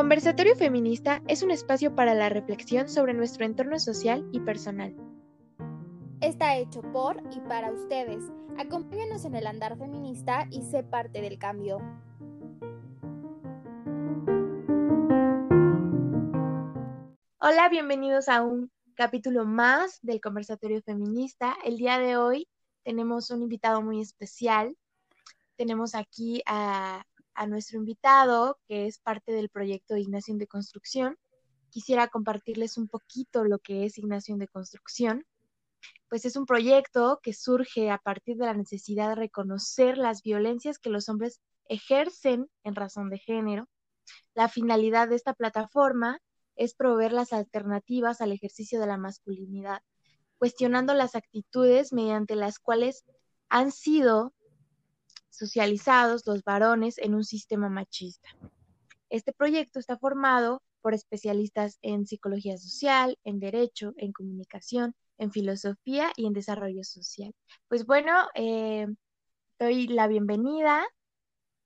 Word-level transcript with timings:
Conversatorio 0.00 0.56
Feminista 0.56 1.22
es 1.28 1.42
un 1.42 1.50
espacio 1.50 1.94
para 1.94 2.14
la 2.14 2.30
reflexión 2.30 2.88
sobre 2.88 3.12
nuestro 3.12 3.44
entorno 3.44 3.78
social 3.78 4.26
y 4.32 4.40
personal. 4.40 4.96
Está 6.22 6.56
hecho 6.56 6.80
por 6.80 7.22
y 7.30 7.40
para 7.40 7.70
ustedes. 7.70 8.24
Acompáñanos 8.56 9.26
en 9.26 9.34
el 9.34 9.46
andar 9.46 9.76
feminista 9.76 10.48
y 10.50 10.62
sé 10.62 10.84
parte 10.84 11.20
del 11.20 11.38
cambio. 11.38 11.80
Hola, 17.38 17.68
bienvenidos 17.70 18.30
a 18.30 18.40
un 18.40 18.72
capítulo 18.94 19.44
más 19.44 19.98
del 20.00 20.22
Conversatorio 20.22 20.80
Feminista. 20.80 21.54
El 21.62 21.76
día 21.76 21.98
de 21.98 22.16
hoy 22.16 22.48
tenemos 22.84 23.30
un 23.30 23.42
invitado 23.42 23.82
muy 23.82 24.00
especial. 24.00 24.74
Tenemos 25.56 25.94
aquí 25.94 26.42
a 26.46 27.04
a 27.34 27.46
nuestro 27.46 27.78
invitado, 27.78 28.58
que 28.66 28.86
es 28.86 28.98
parte 28.98 29.32
del 29.32 29.48
proyecto 29.48 29.96
Ignación 29.96 30.38
de 30.38 30.46
Construcción. 30.46 31.18
Quisiera 31.70 32.08
compartirles 32.08 32.78
un 32.78 32.88
poquito 32.88 33.44
lo 33.44 33.58
que 33.58 33.84
es 33.84 33.98
Ignación 33.98 34.38
de 34.38 34.48
Construcción. 34.48 35.24
Pues 36.08 36.24
es 36.24 36.36
un 36.36 36.46
proyecto 36.46 37.20
que 37.22 37.32
surge 37.32 37.90
a 37.90 37.98
partir 37.98 38.36
de 38.36 38.46
la 38.46 38.54
necesidad 38.54 39.08
de 39.10 39.14
reconocer 39.14 39.96
las 39.96 40.22
violencias 40.22 40.78
que 40.78 40.90
los 40.90 41.08
hombres 41.08 41.40
ejercen 41.68 42.50
en 42.64 42.74
razón 42.74 43.08
de 43.10 43.18
género. 43.18 43.68
La 44.34 44.48
finalidad 44.48 45.08
de 45.08 45.16
esta 45.16 45.34
plataforma 45.34 46.20
es 46.56 46.74
proveer 46.74 47.12
las 47.12 47.32
alternativas 47.32 48.20
al 48.20 48.32
ejercicio 48.32 48.80
de 48.80 48.86
la 48.86 48.98
masculinidad, 48.98 49.82
cuestionando 50.38 50.94
las 50.94 51.14
actitudes 51.14 51.92
mediante 51.92 52.34
las 52.34 52.58
cuales 52.58 53.04
han 53.48 53.72
sido 53.72 54.34
socializados 55.30 56.26
los 56.26 56.44
varones 56.44 56.98
en 56.98 57.14
un 57.14 57.24
sistema 57.24 57.68
machista. 57.68 58.28
Este 59.08 59.32
proyecto 59.32 59.78
está 59.78 59.96
formado 59.96 60.62
por 60.82 60.94
especialistas 60.94 61.78
en 61.82 62.06
psicología 62.06 62.56
social, 62.58 63.18
en 63.24 63.40
derecho, 63.40 63.92
en 63.96 64.12
comunicación, 64.12 64.94
en 65.18 65.32
filosofía 65.32 66.12
y 66.16 66.26
en 66.26 66.32
desarrollo 66.32 66.84
social. 66.84 67.34
Pues 67.68 67.86
bueno, 67.86 68.12
eh, 68.34 68.86
doy 69.58 69.88
la 69.88 70.08
bienvenida 70.08 70.86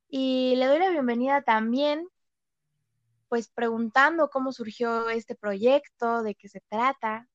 y 0.08 0.54
le 0.56 0.66
doy 0.66 0.78
la 0.78 0.90
bienvenida 0.90 1.42
también, 1.42 2.08
pues 3.28 3.48
preguntando 3.48 4.28
cómo 4.30 4.52
surgió 4.52 5.08
este 5.08 5.34
proyecto, 5.34 6.22
de 6.22 6.34
qué 6.34 6.48
se 6.48 6.60
trata. 6.68 7.28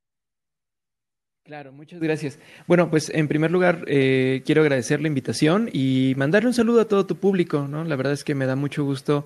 Claro, 1.50 1.72
muchas 1.72 2.00
gracias. 2.00 2.38
Bueno, 2.68 2.92
pues 2.92 3.10
en 3.10 3.28
primer 3.28 3.50
lugar 3.50 3.84
eh, 3.88 4.44
quiero 4.46 4.62
agradecer 4.62 5.02
la 5.02 5.08
invitación 5.08 5.68
y 5.74 6.14
mandarle 6.16 6.50
un 6.50 6.54
saludo 6.54 6.80
a 6.80 6.88
todo 6.88 7.08
tu 7.08 7.16
público, 7.16 7.68
¿no? 7.68 7.84
La 7.86 7.96
verdad 7.96 8.14
es 8.14 8.24
que 8.24 8.36
me 8.36 8.46
da 8.46 8.56
mucho 8.56 8.84
gusto 8.84 9.26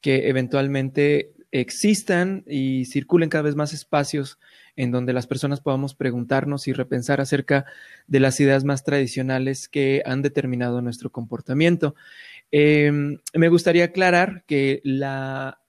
que 0.00 0.28
eventualmente 0.28 1.32
existan 1.52 2.42
y 2.48 2.86
circulen 2.86 3.28
cada 3.28 3.42
vez 3.42 3.54
más 3.54 3.72
espacios 3.72 4.40
en 4.74 4.90
donde 4.90 5.12
las 5.12 5.28
personas 5.28 5.60
podamos 5.60 5.94
preguntarnos 5.94 6.66
y 6.66 6.72
repensar 6.72 7.20
acerca 7.20 7.66
de 8.08 8.18
las 8.18 8.40
ideas 8.40 8.64
más 8.64 8.82
tradicionales 8.82 9.68
que 9.68 10.02
han 10.04 10.22
determinado 10.22 10.82
nuestro 10.82 11.10
comportamiento. 11.10 11.94
Em, 12.50 13.18
me 13.32 13.48
gustaría 13.48 13.84
aclarar 13.84 14.42
que 14.48 14.80
la, 14.82 15.60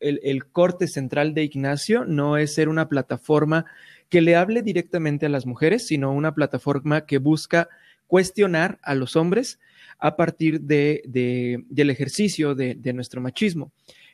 el 0.00 0.46
corte 0.46 0.88
central 0.88 1.34
de 1.34 1.44
Ignacio 1.44 2.04
no 2.04 2.36
es 2.36 2.52
ser 2.52 2.68
una 2.68 2.88
plataforma 2.88 3.66
que 4.08 4.20
le 4.20 4.36
hable 4.36 4.62
directamente 4.62 5.26
a 5.26 5.30
las 5.30 5.46
mujeres, 5.46 5.86
sino 5.86 6.12
una 6.12 6.34
plataforma 6.34 7.06
que 7.06 7.18
busca 7.18 7.68
cuestionar 8.06 8.78
a 8.82 8.94
los 8.94 9.16
hombres 9.16 9.58
a 9.98 10.16
partir 10.16 10.60
de, 10.60 11.02
del 11.68 11.90
ejercicio 11.90 12.54
de, 12.54 12.92
nuestro 12.92 13.20
machismo. 13.20 13.72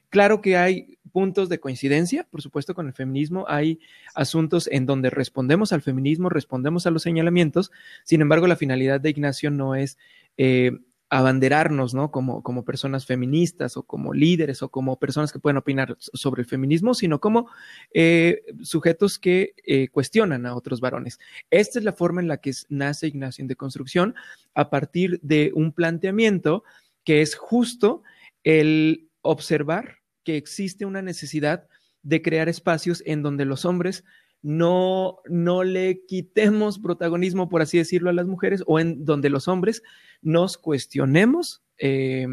Claro 0.09 0.41
que 0.43 0.57
hay 0.57 0.99
puntos 1.11 1.49
de 1.49 1.59
coincidencia, 1.59 2.27
por 2.31 2.43
supuesto, 2.43 2.75
con 2.75 2.87
el 2.87 2.93
feminismo. 2.93 3.47
Hay 3.49 3.81
asuntos 4.15 4.69
en 4.71 4.85
donde 4.87 5.11
respondemos 5.11 5.73
al 5.73 5.83
feminismo, 5.83 6.29
respondemos 6.29 6.87
a 6.87 6.91
los 6.91 7.03
señalamientos. 7.03 7.71
Sin 8.05 8.21
embargo, 8.21 8.47
la 8.47 8.57
finalidad 8.57 9.01
de 9.01 9.11
Ignacio 9.11 9.51
no 9.51 9.75
es 9.75 9.99
eh, 10.37 10.73
abanderarnos, 11.13 11.93
¿no? 11.93 12.11
Como, 12.11 12.43
como 12.43 12.65
personas 12.65 13.05
feministas 13.05 13.77
o 13.77 13.83
como 13.83 14.15
líderes 14.15 14.63
o 14.63 14.71
como 14.71 14.99
personas 14.99 15.31
que 15.31 15.39
pueden 15.39 15.59
opinar 15.59 15.95
sobre 15.99 16.41
el 16.41 16.49
feminismo, 16.49 16.95
sino 16.95 17.21
como 17.21 17.51
eh, 17.93 18.43
sujetos 18.63 19.19
que 19.19 19.53
eh, 19.67 19.89
cuestionan 19.89 20.47
a 20.47 20.57
otros 20.57 20.81
varones. 20.81 21.21
Esta 21.51 21.79
es 21.79 21.85
la 21.85 21.93
forma 21.93 22.23
en 22.23 22.29
la 22.29 22.39
que 22.39 22.53
nace 22.71 23.09
Ignacio 23.09 23.47
de 23.47 23.57
Construcción 23.57 24.15
a 24.55 24.71
partir 24.71 25.21
de 25.23 25.53
un 25.55 25.73
planteamiento 25.73 26.65
que 27.05 27.21
es 27.21 27.35
justo 27.35 28.03
el 28.43 29.11
observar 29.21 29.99
que 30.25 30.39
existe 30.39 30.87
una 30.87 31.03
necesidad 31.03 31.69
de 32.03 32.23
crear 32.23 32.49
espacios 32.49 33.03
en 33.05 33.23
donde 33.23 33.45
los 33.45 33.67
hombres 33.67 34.03
no, 34.43 35.19
no 35.29 35.63
le 35.63 36.05
quitemos 36.07 36.79
protagonismo, 36.79 37.49
por 37.49 37.63
así 37.63 37.79
decirlo, 37.79 38.11
a 38.11 38.13
las 38.15 38.27
mujeres 38.27 38.63
o 38.67 38.81
en 38.81 39.05
donde 39.05 39.31
los 39.31 39.49
hombres 39.49 39.83
nos 40.21 40.59
cuestionemos 40.59 41.63
eh, 41.79 42.27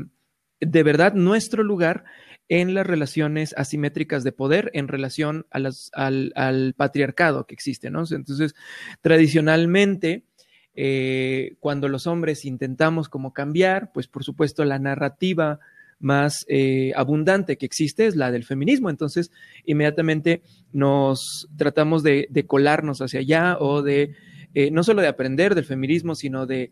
de 0.59 0.83
verdad 0.83 1.13
nuestro 1.13 1.63
lugar 1.63 2.03
en 2.49 2.73
las 2.73 2.85
relaciones 2.85 3.53
asimétricas 3.57 4.23
de 4.23 4.31
poder 4.31 4.71
en 4.73 4.87
relación 4.87 5.45
al, 5.51 5.71
al, 5.93 6.73
patriarcado 6.75 7.45
que 7.45 7.53
existe, 7.53 7.91
¿no? 7.91 8.03
Entonces, 8.09 8.55
tradicionalmente, 9.01 10.25
eh, 10.73 11.55
cuando 11.59 11.87
los 11.89 12.07
hombres 12.07 12.45
intentamos 12.45 13.07
como 13.07 13.33
cambiar, 13.33 13.91
pues 13.91 14.07
por 14.07 14.23
supuesto 14.23 14.65
la 14.65 14.79
narrativa 14.79 15.59
más 15.99 16.45
eh, 16.47 16.91
abundante 16.95 17.57
que 17.57 17.65
existe 17.65 18.07
es 18.07 18.15
la 18.15 18.31
del 18.31 18.45
feminismo. 18.45 18.89
Entonces, 18.89 19.31
inmediatamente 19.65 20.41
nos 20.71 21.47
tratamos 21.57 22.03
de, 22.03 22.27
colarnos 22.47 23.01
hacia 23.01 23.19
allá 23.19 23.57
o 23.59 23.81
de, 23.81 24.15
eh, 24.53 24.71
no 24.71 24.83
solo 24.83 25.01
de 25.01 25.07
aprender 25.07 25.55
del 25.55 25.65
feminismo, 25.65 26.15
sino 26.15 26.45
de, 26.45 26.71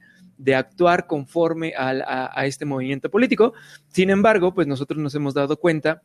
actuar 0.56 1.08
conforme 1.08 1.74
a, 1.78 2.46
este 2.46 2.66
movimiento 2.66 3.10
político. 3.10 3.54
Sin 3.88 4.10
embargo, 4.10 4.54
pues 4.54 4.68
nosotros 4.68 5.00
nos 5.00 5.16
hemos 5.16 5.34
dado 5.34 5.58
cuenta 5.58 6.04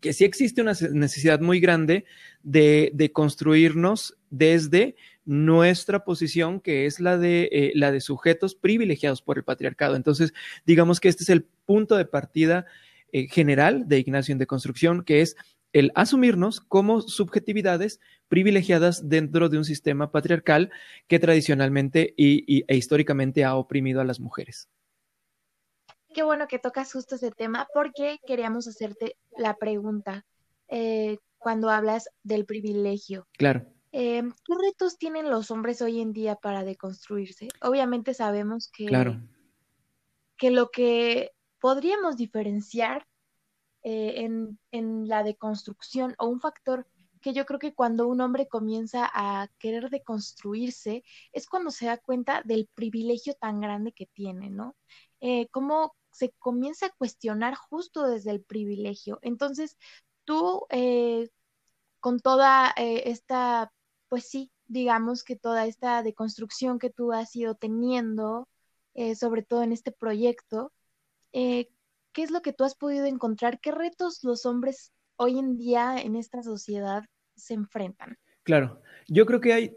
que 0.00 0.12
sí 0.12 0.24
existe 0.24 0.62
una 0.62 0.74
necesidad 0.92 1.40
muy 1.40 1.58
grande 1.58 2.04
de, 2.42 2.90
de 2.94 3.12
construirnos 3.12 4.16
desde 4.30 4.94
nuestra 5.26 6.04
posición, 6.04 6.60
que 6.60 6.86
es 6.86 7.00
la 7.00 7.18
de, 7.18 7.48
eh, 7.52 7.72
la 7.74 7.92
de 7.92 8.00
sujetos 8.00 8.54
privilegiados 8.54 9.20
por 9.20 9.36
el 9.36 9.44
patriarcado. 9.44 9.96
Entonces, 9.96 10.32
digamos 10.64 11.00
que 11.00 11.08
este 11.08 11.24
es 11.24 11.28
el 11.28 11.44
punto 11.44 11.96
de 11.96 12.06
partida 12.06 12.64
eh, 13.12 13.26
general 13.28 13.88
de 13.88 13.98
Ignacio 13.98 14.36
de 14.36 14.46
Construcción, 14.46 15.04
que 15.04 15.20
es 15.20 15.36
el 15.72 15.92
asumirnos 15.94 16.60
como 16.60 17.02
subjetividades 17.02 18.00
privilegiadas 18.28 19.08
dentro 19.08 19.48
de 19.48 19.58
un 19.58 19.64
sistema 19.64 20.10
patriarcal 20.10 20.70
que 21.06 21.18
tradicionalmente 21.18 22.14
y, 22.16 22.64
e 22.66 22.76
históricamente 22.76 23.44
ha 23.44 23.56
oprimido 23.56 24.00
a 24.00 24.04
las 24.04 24.20
mujeres. 24.20 24.68
Qué 26.14 26.22
bueno 26.22 26.48
que 26.48 26.58
tocas 26.58 26.92
justo 26.92 27.16
ese 27.16 27.30
tema 27.30 27.68
porque 27.74 28.18
queríamos 28.26 28.66
hacerte 28.66 29.16
la 29.36 29.54
pregunta 29.56 30.24
eh, 30.68 31.18
cuando 31.36 31.68
hablas 31.68 32.08
del 32.22 32.46
privilegio. 32.46 33.28
Claro. 33.36 33.66
Eh, 33.98 34.22
¿Qué 34.44 34.54
retos 34.62 34.98
tienen 34.98 35.30
los 35.30 35.50
hombres 35.50 35.80
hoy 35.80 36.02
en 36.02 36.12
día 36.12 36.36
para 36.36 36.64
deconstruirse? 36.64 37.48
Obviamente 37.62 38.12
sabemos 38.12 38.68
que, 38.68 38.84
que 40.36 40.50
lo 40.50 40.70
que 40.70 41.32
podríamos 41.58 42.18
diferenciar 42.18 43.06
eh, 43.82 44.16
en, 44.16 44.58
en, 44.70 45.08
la 45.08 45.22
deconstrucción 45.22 46.14
o 46.18 46.26
un 46.26 46.40
factor 46.42 46.86
que 47.22 47.32
yo 47.32 47.46
creo 47.46 47.58
que 47.58 47.74
cuando 47.74 48.06
un 48.06 48.20
hombre 48.20 48.48
comienza 48.48 49.10
a 49.14 49.48
querer 49.58 49.88
deconstruirse 49.88 51.02
es 51.32 51.46
cuando 51.46 51.70
se 51.70 51.86
da 51.86 51.96
cuenta 51.96 52.42
del 52.44 52.68
privilegio 52.74 53.32
tan 53.32 53.62
grande 53.62 53.92
que 53.92 54.04
tiene, 54.04 54.50
¿no? 54.50 54.76
Eh, 55.20 55.48
cómo 55.48 55.96
se 56.10 56.32
comienza 56.32 56.84
a 56.84 56.94
cuestionar 56.98 57.54
justo 57.54 58.06
desde 58.06 58.32
el 58.32 58.42
privilegio. 58.44 59.20
Entonces, 59.22 59.78
tú, 60.26 60.66
eh, 60.68 61.30
con 61.98 62.20
toda 62.20 62.74
esta 62.76 63.72
pues 64.08 64.28
sí, 64.28 64.50
digamos 64.66 65.24
que 65.24 65.36
toda 65.36 65.66
esta 65.66 66.02
deconstrucción 66.02 66.78
que 66.78 66.90
tú 66.90 67.12
has 67.12 67.34
ido 67.36 67.54
teniendo, 67.54 68.48
eh, 68.94 69.14
sobre 69.14 69.42
todo 69.42 69.62
en 69.62 69.72
este 69.72 69.92
proyecto, 69.92 70.72
eh, 71.32 71.68
¿qué 72.12 72.22
es 72.22 72.30
lo 72.30 72.42
que 72.42 72.52
tú 72.52 72.64
has 72.64 72.74
podido 72.74 73.06
encontrar? 73.06 73.60
¿Qué 73.60 73.72
retos 73.72 74.24
los 74.24 74.46
hombres 74.46 74.92
hoy 75.16 75.38
en 75.38 75.56
día 75.56 75.96
en 75.98 76.16
esta 76.16 76.42
sociedad 76.42 77.04
se 77.34 77.54
enfrentan? 77.54 78.18
Claro, 78.42 78.80
yo 79.08 79.26
creo 79.26 79.40
que 79.40 79.52
hay 79.52 79.76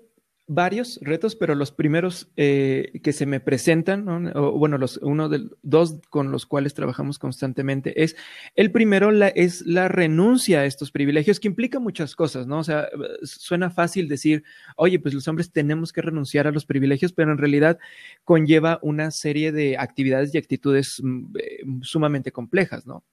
varios 0.49 0.99
retos, 1.03 1.35
pero 1.35 1.53
los 1.53 1.71
primeros 1.71 2.31
eh, 2.35 2.99
que 3.03 3.13
se 3.13 3.27
me 3.27 3.39
presentan, 3.39 4.35
o, 4.35 4.53
bueno, 4.53 4.79
los, 4.79 4.97
uno 4.97 5.29
de 5.29 5.47
dos 5.61 5.99
con 6.09 6.31
los 6.31 6.47
cuales 6.47 6.73
trabajamos 6.73 7.19
constantemente 7.19 8.03
es, 8.03 8.15
el 8.55 8.71
primero 8.71 9.11
la, 9.11 9.27
es 9.27 9.61
la 9.67 9.87
renuncia 9.87 10.61
a 10.61 10.65
estos 10.65 10.89
privilegios, 10.89 11.39
que 11.39 11.47
implica 11.47 11.79
muchas 11.79 12.15
cosas, 12.15 12.47
¿no? 12.47 12.57
O 12.57 12.63
sea, 12.63 12.89
suena 13.21 13.69
fácil 13.69 14.07
decir, 14.07 14.43
oye, 14.75 14.97
pues 14.99 15.13
los 15.13 15.27
hombres 15.27 15.51
tenemos 15.51 15.93
que 15.93 16.01
renunciar 16.01 16.47
a 16.47 16.51
los 16.51 16.65
privilegios, 16.65 17.13
pero 17.13 17.31
en 17.31 17.37
realidad 17.37 17.77
conlleva 18.23 18.79
una 18.81 19.11
serie 19.11 19.51
de 19.51 19.77
actividades 19.77 20.33
y 20.33 20.39
actitudes 20.39 20.99
mm, 21.03 21.37
eh, 21.37 21.63
sumamente 21.81 22.31
complejas, 22.31 22.87
¿no? 22.87 23.03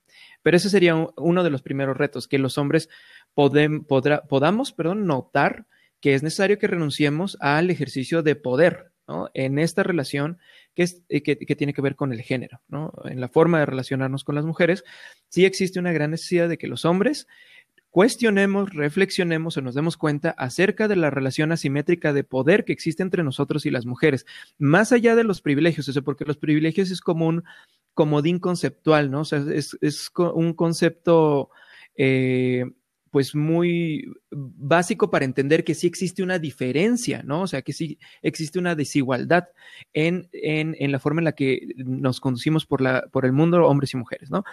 Pero 0.42 0.56
ese 0.56 0.70
sería 0.70 0.94
uno 1.18 1.44
de 1.44 1.50
los 1.50 1.60
primeros 1.60 1.98
retos, 1.98 2.28
que 2.28 2.38
los 2.38 2.56
hombres 2.56 2.88
podamos, 3.34 4.72
perdón, 4.72 5.06
notar 5.06 5.66
que 6.06 6.14
es 6.14 6.22
necesario 6.22 6.56
que 6.60 6.68
renunciemos 6.68 7.36
al 7.40 7.68
ejercicio 7.68 8.22
de 8.22 8.36
poder 8.36 8.92
¿no? 9.08 9.28
en 9.34 9.58
esta 9.58 9.82
relación 9.82 10.38
que, 10.72 10.84
es, 10.84 11.02
eh, 11.08 11.20
que, 11.20 11.56
tiene 11.56 11.74
que 11.74 11.82
ver 11.82 11.96
con 11.96 12.12
el 12.12 12.22
género, 12.22 12.60
¿no? 12.68 12.92
en 13.06 13.20
la 13.20 13.26
forma 13.26 13.58
de 13.58 13.66
relacionarnos 13.66 14.22
con 14.22 14.36
las 14.36 14.44
mujeres, 14.44 14.84
sí 15.30 15.44
existe 15.44 15.80
una 15.80 15.90
gran 15.90 16.12
necesidad 16.12 16.48
de 16.48 16.58
que 16.58 16.68
los 16.68 16.84
hombres 16.84 17.26
cuestionemos, 17.90 18.72
reflexionemos 18.72 19.56
o 19.56 19.62
nos 19.62 19.74
demos 19.74 19.96
cuenta 19.96 20.30
acerca 20.30 20.86
de 20.86 20.94
la 20.94 21.10
relación 21.10 21.50
asimétrica 21.50 22.12
de 22.12 22.22
poder 22.22 22.64
que 22.64 22.72
existe 22.72 23.02
entre 23.02 23.24
nosotros 23.24 23.66
y 23.66 23.72
las 23.72 23.84
mujeres, 23.84 24.26
más 24.58 24.92
allá 24.92 25.16
de 25.16 25.24
los 25.24 25.42
privilegios, 25.42 25.88
eso 25.88 26.04
porque 26.04 26.24
los 26.24 26.36
privilegios 26.36 26.92
es 26.92 27.00
como 27.00 27.26
un 27.26 27.42
comodín 27.94 28.38
conceptual, 28.38 29.10
¿no? 29.10 29.22
O 29.22 29.24
sea, 29.24 29.44
es, 29.52 29.76
es 29.80 30.08
un 30.14 30.54
concepto 30.54 31.50
eh, 31.96 32.66
pues 33.16 33.34
muy 33.34 34.12
básico 34.30 35.10
para 35.10 35.24
entender 35.24 35.64
que 35.64 35.74
sí 35.74 35.86
existe 35.86 36.22
una 36.22 36.38
diferencia, 36.38 37.22
¿no? 37.22 37.40
O 37.40 37.46
sea, 37.46 37.62
que 37.62 37.72
sí 37.72 37.98
existe 38.20 38.58
una 38.58 38.74
desigualdad 38.74 39.48
en, 39.94 40.28
en, 40.34 40.76
en 40.78 40.92
la 40.92 40.98
forma 40.98 41.22
en 41.22 41.24
la 41.24 41.32
que 41.32 41.66
nos 41.78 42.20
conducimos 42.20 42.66
por, 42.66 42.82
la, 42.82 43.06
por 43.10 43.24
el 43.24 43.32
mundo, 43.32 43.66
hombres 43.66 43.94
y 43.94 43.96
mujeres, 43.96 44.30
¿no? 44.30 44.44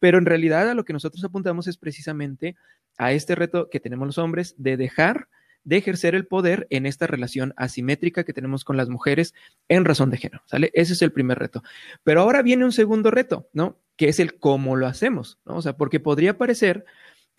Pero 0.00 0.18
en 0.18 0.26
realidad 0.26 0.68
a 0.68 0.74
lo 0.74 0.84
que 0.84 0.92
nosotros 0.92 1.22
apuntamos 1.22 1.68
es 1.68 1.76
precisamente 1.76 2.56
a 2.96 3.12
este 3.12 3.36
reto 3.36 3.70
que 3.70 3.78
tenemos 3.78 4.08
los 4.08 4.18
hombres 4.18 4.56
de 4.58 4.76
dejar 4.76 5.28
de 5.62 5.76
ejercer 5.76 6.16
el 6.16 6.26
poder 6.26 6.66
en 6.70 6.86
esta 6.86 7.06
relación 7.06 7.54
asimétrica 7.56 8.24
que 8.24 8.32
tenemos 8.32 8.64
con 8.64 8.76
las 8.76 8.88
mujeres 8.88 9.32
en 9.68 9.84
razón 9.84 10.10
de 10.10 10.16
género, 10.16 10.42
¿sale? 10.46 10.72
Ese 10.74 10.94
es 10.94 11.02
el 11.02 11.12
primer 11.12 11.38
reto. 11.38 11.62
Pero 12.02 12.22
ahora 12.22 12.42
viene 12.42 12.64
un 12.64 12.72
segundo 12.72 13.12
reto, 13.12 13.48
¿no? 13.52 13.78
Que 13.96 14.08
es 14.08 14.18
el 14.18 14.40
cómo 14.40 14.74
lo 14.74 14.88
hacemos, 14.88 15.38
¿no? 15.44 15.54
O 15.58 15.62
sea, 15.62 15.76
porque 15.76 16.00
podría 16.00 16.36
parecer 16.36 16.84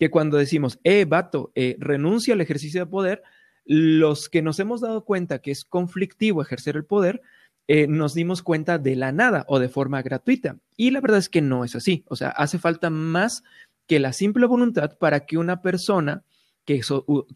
que 0.00 0.10
cuando 0.10 0.38
decimos, 0.38 0.80
eh, 0.82 1.04
vato, 1.04 1.52
eh, 1.54 1.76
renuncia 1.78 2.32
al 2.32 2.40
ejercicio 2.40 2.80
de 2.80 2.90
poder, 2.90 3.22
los 3.66 4.30
que 4.30 4.40
nos 4.40 4.58
hemos 4.58 4.80
dado 4.80 5.04
cuenta 5.04 5.40
que 5.40 5.50
es 5.50 5.66
conflictivo 5.66 6.40
ejercer 6.40 6.74
el 6.76 6.86
poder, 6.86 7.20
eh, 7.68 7.86
nos 7.86 8.14
dimos 8.14 8.42
cuenta 8.42 8.78
de 8.78 8.96
la 8.96 9.12
nada 9.12 9.44
o 9.46 9.58
de 9.58 9.68
forma 9.68 10.00
gratuita. 10.00 10.56
Y 10.74 10.90
la 10.90 11.02
verdad 11.02 11.18
es 11.18 11.28
que 11.28 11.42
no 11.42 11.66
es 11.66 11.76
así. 11.76 12.02
O 12.08 12.16
sea, 12.16 12.30
hace 12.30 12.58
falta 12.58 12.88
más 12.88 13.44
que 13.86 14.00
la 14.00 14.14
simple 14.14 14.46
voluntad 14.46 14.96
para 14.96 15.26
que 15.26 15.36
una 15.36 15.60
persona 15.60 16.24
que, 16.64 16.80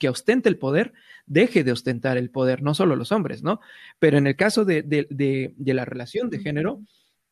que, 0.01 0.09
ostente 0.09 0.49
el 0.49 0.57
poder 0.57 0.95
deje 1.27 1.65
de 1.65 1.73
ostentar 1.73 2.17
el 2.17 2.31
poder, 2.31 2.63
no 2.63 2.73
solo 2.73 2.97
los 2.97 3.13
hombres, 3.13 3.43
¿no? 3.43 3.61
Pero 3.99 4.17
en 4.17 4.27
el 4.27 4.37
caso 4.37 4.65
de, 4.65 4.83
de 4.83 5.75
la 5.75 5.85
relación 5.85 6.31
de 6.31 6.39
género, 6.39 6.81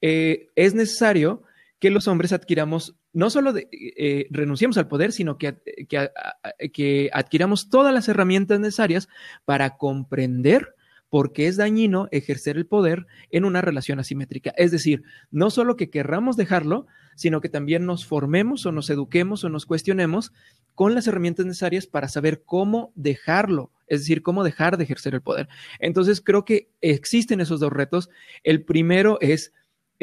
eh, 0.03 0.51
es 0.57 0.75
necesario 0.75 1.45
que 1.83 1.91
los 1.91 2.07
hombres 2.07 2.33
adquiramos, 2.33 2.95
no 3.13 3.29
solo 3.29 3.53
eh, 3.57 4.29
renunciemos 4.31 4.79
al 4.79 4.87
poder, 4.87 5.11
sino 5.11 5.37
que, 5.37 5.57
que, 5.89 7.11
adquiramos 7.13 7.71
todas 7.71 7.93
las 7.93 8.09
herramientas 8.09 8.61
necesarias 8.61 9.09
para 9.45 9.79
comprender 9.79 10.77
por 11.11 11.33
qué 11.33 11.49
es 11.49 11.57
dañino 11.57 12.07
ejercer 12.13 12.57
el 12.57 12.67
poder 12.67 13.09
en 13.33 13.45
una 13.45 13.63
relación 13.63 13.99
asimétrica. 13.99 14.55
Es 14.57 14.71
decir, 14.71 15.03
no 15.33 15.51
solo 15.51 15.75
que 15.75 15.91
querramos 15.91 16.37
dejarlo, 16.37 16.87
sino 17.17 17.41
que 17.41 17.49
también 17.49 17.85
nos 17.85 18.07
formemos 18.07 18.65
o 18.65 18.71
nos 18.71 18.89
eduquemos 18.89 19.43
o 19.43 19.49
nos 19.49 19.67
cuestionemos 19.67 20.33
con 20.77 20.95
las 20.95 21.09
herramientas 21.09 21.47
necesarias 21.47 21.89
para 21.89 22.07
saber 22.07 22.45
cómo 22.47 22.93
dejarlo, 22.95 23.73
es 23.89 24.03
decir, 24.03 24.23
cómo 24.23 24.45
dejar 24.45 24.77
de 24.77 24.85
ejercer 24.85 25.15
el 25.15 25.21
poder. 25.21 25.49
Entonces, 25.81 26.21
creo 26.21 26.45
que 26.45 26.69
existen 26.81 27.41
esos 27.41 27.59
dos 27.59 27.73
retos. 27.73 28.09
El 28.45 28.63
primero 28.63 29.19
es 29.21 29.53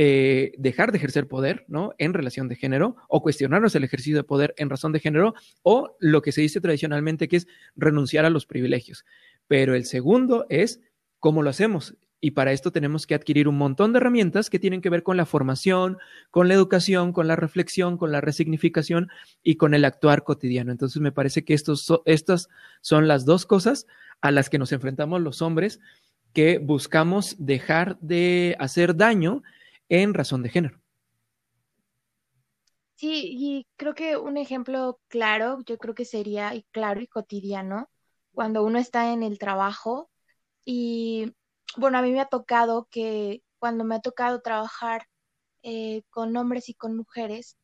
eh, 0.01 0.53
dejar 0.57 0.93
de 0.93 0.97
ejercer 0.97 1.27
poder, 1.27 1.65
¿no? 1.67 1.93
En 1.97 2.13
relación 2.13 2.47
de 2.47 2.55
género, 2.55 2.95
o 3.09 3.21
cuestionarnos 3.21 3.75
el 3.75 3.83
ejercicio 3.83 4.15
de 4.15 4.23
poder 4.23 4.53
en 4.55 4.69
razón 4.69 4.93
de 4.93 5.01
género, 5.01 5.33
o 5.61 5.97
lo 5.99 6.21
que 6.21 6.31
se 6.31 6.39
dice 6.39 6.61
tradicionalmente 6.61 7.27
que 7.27 7.35
es 7.35 7.47
renunciar 7.75 8.23
a 8.23 8.29
los 8.29 8.45
privilegios. 8.45 9.03
Pero 9.47 9.75
el 9.75 9.83
segundo 9.83 10.45
es 10.47 10.79
cómo 11.19 11.43
lo 11.43 11.49
hacemos. 11.49 11.97
Y 12.21 12.31
para 12.31 12.53
esto 12.53 12.71
tenemos 12.71 13.07
que 13.07 13.13
adquirir 13.13 13.49
un 13.49 13.57
montón 13.57 13.91
de 13.91 13.97
herramientas 13.97 14.49
que 14.49 14.57
tienen 14.57 14.79
que 14.79 14.89
ver 14.89 15.03
con 15.03 15.17
la 15.17 15.25
formación, 15.25 15.97
con 16.31 16.47
la 16.47 16.53
educación, 16.53 17.11
con 17.11 17.27
la 17.27 17.35
reflexión, 17.35 17.97
con 17.97 18.13
la 18.13 18.21
resignificación 18.21 19.09
y 19.43 19.55
con 19.55 19.73
el 19.73 19.83
actuar 19.83 20.23
cotidiano. 20.23 20.71
Entonces 20.71 21.01
me 21.01 21.11
parece 21.11 21.43
que 21.43 21.53
estos, 21.53 21.91
estas 22.05 22.47
son 22.79 23.09
las 23.09 23.25
dos 23.25 23.45
cosas 23.45 23.85
a 24.21 24.31
las 24.31 24.49
que 24.49 24.59
nos 24.59 24.71
enfrentamos 24.71 25.19
los 25.19 25.41
hombres 25.41 25.81
que 26.31 26.57
buscamos 26.57 27.35
dejar 27.37 27.99
de 27.99 28.55
hacer 28.59 28.95
daño 28.95 29.43
en 29.89 30.13
razón 30.13 30.43
de 30.43 30.49
género. 30.49 30.79
Sí, 32.95 33.29
y 33.31 33.67
creo 33.77 33.95
que 33.95 34.17
un 34.17 34.37
ejemplo 34.37 34.99
claro, 35.07 35.59
yo 35.65 35.77
creo 35.77 35.95
que 35.95 36.05
sería 36.05 36.51
claro 36.71 37.01
y 37.01 37.07
cotidiano, 37.07 37.89
cuando 38.33 38.63
uno 38.63 38.77
está 38.77 39.13
en 39.13 39.23
el 39.23 39.39
trabajo 39.39 40.09
y, 40.65 41.33
bueno, 41.77 41.97
a 41.97 42.01
mí 42.01 42.11
me 42.11 42.21
ha 42.21 42.25
tocado 42.25 42.87
que 42.91 43.41
cuando 43.57 43.85
me 43.85 43.95
ha 43.95 44.01
tocado 44.01 44.41
trabajar 44.41 45.03
eh, 45.63 46.03
con 46.09 46.35
hombres 46.37 46.69
y 46.69 46.73
con 46.73 46.97
mujeres, 46.97 47.57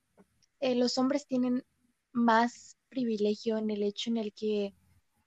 eh, 0.61 0.75
los 0.75 0.97
hombres 0.97 1.27
tienen 1.27 1.65
más 2.13 2.77
privilegio 2.89 3.57
en 3.57 3.69
el 3.71 3.83
hecho 3.83 4.09
en 4.09 4.17
el 4.17 4.33
que 4.33 4.73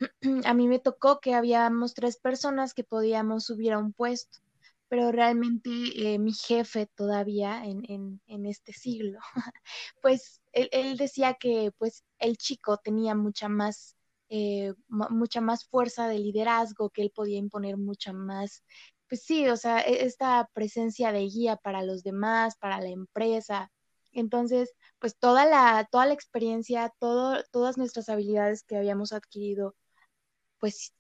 a 0.44 0.54
mí 0.54 0.68
me 0.68 0.78
tocó 0.78 1.20
que 1.20 1.34
habíamos 1.34 1.94
tres 1.94 2.18
personas 2.18 2.72
que 2.74 2.84
podíamos 2.84 3.44
subir 3.44 3.74
a 3.74 3.78
un 3.78 3.92
puesto 3.92 4.38
pero 4.88 5.12
realmente 5.12 5.70
eh, 5.94 6.19
mi 6.19 6.32
jefe 6.32 6.87
todavía 6.94 7.64
en, 7.64 8.20
en, 8.26 8.46
este 8.46 8.73
siglo, 8.73 9.20
pues 10.02 10.40
él, 10.52 10.96
decía 10.96 11.35
que 11.35 11.70
pues 11.79 12.05
el 12.19 12.37
chico 12.38 12.79
tenía 12.79 13.14
mucha 13.14 13.49
más, 13.49 13.96
eh, 14.31 14.75
mucha 14.88 15.40
más 15.40 15.67
fuerza 15.67 16.08
de 16.08 16.19
liderazgo, 16.19 16.90
que 16.90 17.02
él 17.02 17.12
podía 17.14 17.38
imponer 17.38 17.76
mucha 17.76 18.12
más, 18.12 18.64
pues 19.08 19.23
sí, 19.25 19.49
o 19.49 19.56
sea, 19.56 19.81
e, 19.81 20.05
esta 20.06 20.49
presencia 20.55 21.12
de 21.12 21.20
guía 21.20 21.56
para 21.56 21.82
los 21.82 22.02
demás, 22.02 22.56
para 22.56 22.81
la 22.81 22.88
empresa. 22.88 23.70
Entonces, 24.12 24.75
pues 24.99 25.17
toda 25.19 25.46
la, 25.46 25.87
toda 25.90 26.06
la 26.06 26.14
experiencia, 26.14 26.93
todo, 26.99 27.43
todas 27.52 27.79
nuestras 27.79 28.08
habilidades 28.08 28.64
que 28.64 28.76
habíamos 28.76 29.12
adquirido, 29.12 29.76
pues 30.58 30.94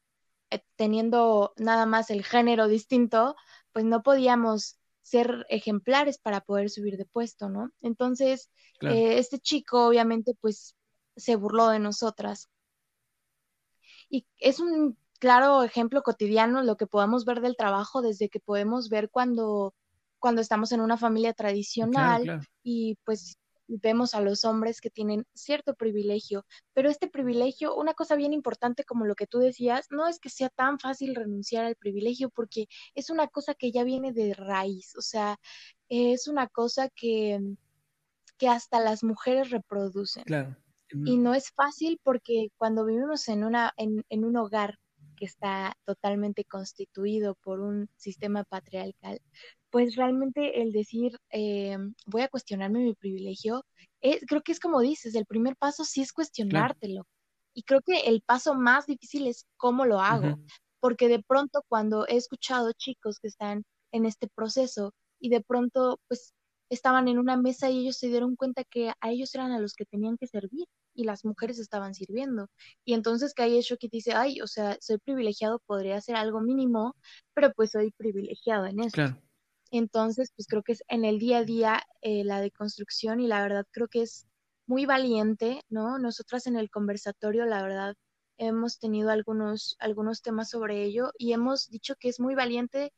eh, 0.50 0.62
teniendo 0.76 1.52
nada 1.58 1.86
más 1.86 2.10
el 2.10 2.24
género 2.24 2.68
distinto, 2.68 3.36
pues 3.72 3.84
no 3.84 4.02
podíamos 4.02 4.78
ser 5.02 5.46
ejemplares 5.48 6.18
para 6.18 6.40
poder 6.40 6.70
subir 6.70 6.96
de 6.96 7.06
puesto, 7.06 7.48
¿no? 7.48 7.70
Entonces, 7.80 8.50
eh, 8.82 9.18
este 9.18 9.38
chico 9.38 9.86
obviamente 9.86 10.34
pues 10.40 10.74
se 11.16 11.36
burló 11.36 11.68
de 11.68 11.78
nosotras. 11.78 12.48
Y 14.10 14.26
es 14.38 14.60
un 14.60 14.96
claro 15.18 15.62
ejemplo 15.62 16.02
cotidiano 16.02 16.62
lo 16.62 16.76
que 16.76 16.86
podemos 16.86 17.24
ver 17.24 17.40
del 17.40 17.56
trabajo 17.56 18.02
desde 18.02 18.28
que 18.28 18.40
podemos 18.40 18.88
ver 18.88 19.10
cuando, 19.10 19.74
cuando 20.18 20.40
estamos 20.40 20.72
en 20.72 20.80
una 20.80 20.96
familia 20.96 21.32
tradicional 21.32 22.46
y 22.62 22.96
pues 23.04 23.38
vemos 23.68 24.14
a 24.14 24.20
los 24.20 24.44
hombres 24.44 24.80
que 24.80 24.90
tienen 24.90 25.26
cierto 25.34 25.74
privilegio, 25.74 26.44
pero 26.72 26.90
este 26.90 27.08
privilegio, 27.08 27.76
una 27.76 27.94
cosa 27.94 28.16
bien 28.16 28.32
importante 28.32 28.84
como 28.84 29.04
lo 29.04 29.14
que 29.14 29.26
tú 29.26 29.38
decías, 29.38 29.86
no 29.90 30.08
es 30.08 30.18
que 30.18 30.30
sea 30.30 30.48
tan 30.48 30.78
fácil 30.78 31.14
renunciar 31.14 31.66
al 31.66 31.76
privilegio 31.76 32.30
porque 32.30 32.66
es 32.94 33.10
una 33.10 33.28
cosa 33.28 33.54
que 33.54 33.70
ya 33.70 33.84
viene 33.84 34.12
de 34.12 34.34
raíz, 34.34 34.96
o 34.96 35.02
sea, 35.02 35.38
es 35.88 36.26
una 36.26 36.48
cosa 36.48 36.88
que, 36.88 37.40
que 38.38 38.48
hasta 38.48 38.80
las 38.80 39.04
mujeres 39.04 39.50
reproducen. 39.50 40.24
Y 41.04 41.18
no 41.18 41.34
es 41.34 41.50
fácil 41.50 42.00
porque 42.02 42.48
cuando 42.56 42.86
vivimos 42.86 43.28
en, 43.28 43.44
una, 43.44 43.74
en, 43.76 44.04
en 44.08 44.24
un 44.24 44.36
hogar 44.38 44.78
que 45.18 45.26
está 45.26 45.76
totalmente 45.84 46.44
constituido 46.44 47.34
por 47.34 47.60
un 47.60 47.90
sistema 47.96 48.44
patriarcal, 48.44 49.20
pues 49.70 49.96
realmente 49.96 50.62
el 50.62 50.72
decir, 50.72 51.12
eh, 51.30 51.76
voy 52.06 52.22
a 52.22 52.28
cuestionarme 52.28 52.80
mi 52.80 52.94
privilegio, 52.94 53.62
eh, 54.02 54.20
creo 54.26 54.42
que 54.42 54.52
es 54.52 54.60
como 54.60 54.80
dices, 54.80 55.14
el 55.14 55.26
primer 55.26 55.56
paso 55.56 55.84
sí 55.84 56.00
es 56.02 56.12
cuestionártelo. 56.12 57.04
Y 57.54 57.62
creo 57.64 57.80
que 57.84 58.00
el 58.08 58.22
paso 58.22 58.54
más 58.54 58.86
difícil 58.86 59.26
es 59.26 59.44
cómo 59.56 59.84
lo 59.86 60.00
hago, 60.00 60.38
porque 60.80 61.08
de 61.08 61.22
pronto 61.22 61.62
cuando 61.68 62.06
he 62.06 62.16
escuchado 62.16 62.72
chicos 62.72 63.18
que 63.20 63.28
están 63.28 63.64
en 63.92 64.06
este 64.06 64.28
proceso 64.34 64.92
y 65.20 65.30
de 65.30 65.40
pronto 65.42 65.98
pues 66.08 66.32
estaban 66.70 67.08
en 67.08 67.18
una 67.18 67.36
mesa 67.36 67.70
y 67.70 67.80
ellos 67.80 67.96
se 67.98 68.08
dieron 68.08 68.36
cuenta 68.36 68.62
que 68.64 68.90
a 69.00 69.10
ellos 69.10 69.34
eran 69.34 69.52
a 69.52 69.58
los 69.58 69.74
que 69.74 69.86
tenían 69.86 70.16
que 70.18 70.26
servir 70.26 70.66
y 70.94 71.04
las 71.04 71.24
mujeres 71.24 71.58
estaban 71.58 71.94
sirviendo. 71.94 72.48
Y 72.84 72.94
entonces 72.94 73.32
que 73.34 73.42
ahí 73.42 73.60
que 73.80 73.88
dice, 73.90 74.12
ay, 74.14 74.40
o 74.42 74.46
sea, 74.46 74.76
soy 74.80 74.98
privilegiado, 74.98 75.60
podría 75.66 75.96
hacer 75.96 76.16
algo 76.16 76.40
mínimo, 76.40 76.94
pero 77.34 77.52
pues 77.54 77.70
soy 77.72 77.90
privilegiado 77.96 78.66
en 78.66 78.80
eso. 78.80 79.00
Entonces, 79.70 80.32
pues 80.36 80.46
creo 80.48 80.62
que 80.62 80.72
es 80.72 80.82
en 80.88 81.04
el 81.04 81.18
día 81.18 81.38
a 81.38 81.44
día 81.44 81.82
eh, 82.02 82.24
la 82.24 82.40
deconstrucción 82.40 83.20
y 83.20 83.26
la 83.26 83.42
verdad 83.42 83.66
creo 83.70 83.88
que 83.88 84.02
es 84.02 84.26
muy 84.66 84.86
valiente, 84.86 85.62
¿no? 85.68 85.98
Nosotras 85.98 86.46
en 86.46 86.56
el 86.56 86.70
conversatorio, 86.70 87.44
la 87.46 87.62
verdad, 87.62 87.94
hemos 88.38 88.78
tenido 88.78 89.10
algunos, 89.10 89.76
algunos 89.80 90.22
temas 90.22 90.50
sobre 90.50 90.84
ello 90.84 91.12
y 91.18 91.32
hemos 91.32 91.68
dicho 91.70 91.94
que 91.96 92.08
es 92.08 92.20
muy 92.20 92.34
valiente 92.34 92.92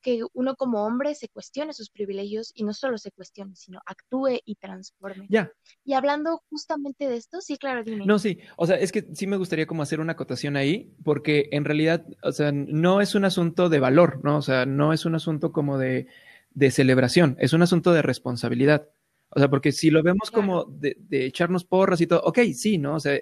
que 0.00 0.20
uno 0.32 0.56
como 0.56 0.84
hombre 0.84 1.14
se 1.14 1.28
cuestione 1.28 1.72
sus 1.72 1.90
privilegios 1.90 2.52
y 2.54 2.64
no 2.64 2.72
solo 2.72 2.98
se 2.98 3.10
cuestione, 3.10 3.54
sino 3.56 3.80
actúe 3.86 4.40
y 4.44 4.56
transforme. 4.56 5.26
Ya. 5.28 5.52
Y 5.84 5.94
hablando 5.94 6.42
justamente 6.50 7.08
de 7.08 7.16
esto, 7.16 7.40
sí, 7.40 7.56
claro, 7.56 7.84
dime. 7.84 8.06
No, 8.06 8.18
sí, 8.18 8.38
o 8.56 8.66
sea, 8.66 8.76
es 8.76 8.92
que 8.92 9.06
sí 9.14 9.26
me 9.26 9.36
gustaría 9.36 9.66
como 9.66 9.82
hacer 9.82 10.00
una 10.00 10.12
acotación 10.12 10.56
ahí, 10.56 10.94
porque 11.04 11.48
en 11.52 11.64
realidad, 11.64 12.06
o 12.22 12.32
sea, 12.32 12.52
no 12.52 13.00
es 13.00 13.14
un 13.14 13.24
asunto 13.24 13.68
de 13.68 13.80
valor, 13.80 14.20
¿no? 14.24 14.38
O 14.38 14.42
sea, 14.42 14.66
no 14.66 14.92
es 14.92 15.04
un 15.04 15.14
asunto 15.14 15.52
como 15.52 15.78
de, 15.78 16.06
de 16.52 16.70
celebración, 16.70 17.36
es 17.40 17.52
un 17.52 17.62
asunto 17.62 17.92
de 17.92 18.02
responsabilidad. 18.02 18.88
O 19.30 19.38
sea, 19.38 19.48
porque 19.48 19.70
si 19.70 19.90
lo 19.90 20.02
vemos 20.02 20.30
como 20.32 20.64
de, 20.64 20.96
de, 20.98 21.26
echarnos 21.26 21.64
porras 21.64 22.00
y 22.00 22.06
todo, 22.06 22.20
ok, 22.24 22.40
sí, 22.52 22.78
¿no? 22.78 22.96
O 22.96 23.00
sea, 23.00 23.18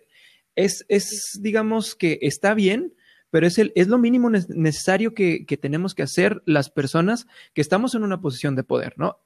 es, 0.55 0.85
es 0.89 1.39
digamos 1.43 1.95
que 1.95 2.19
está 2.23 2.55
bien, 2.55 2.95
pero 3.31 3.47
es, 3.47 3.59
el, 3.59 3.73
es 3.75 3.89
lo 3.89 3.99
mínimo 3.99 4.31
necesario 4.31 5.15
que, 5.15 5.45
tenemos 5.61 5.95
que 5.95 6.03
hacer 6.03 6.43
las 6.47 6.71
personas 6.71 7.27
que 7.53 7.61
estamos 7.61 7.95
en 7.95 8.03
una 8.03 8.21
posición 8.21 8.55
de 8.57 8.65
poder, 8.65 8.95
¿no? 8.97 9.21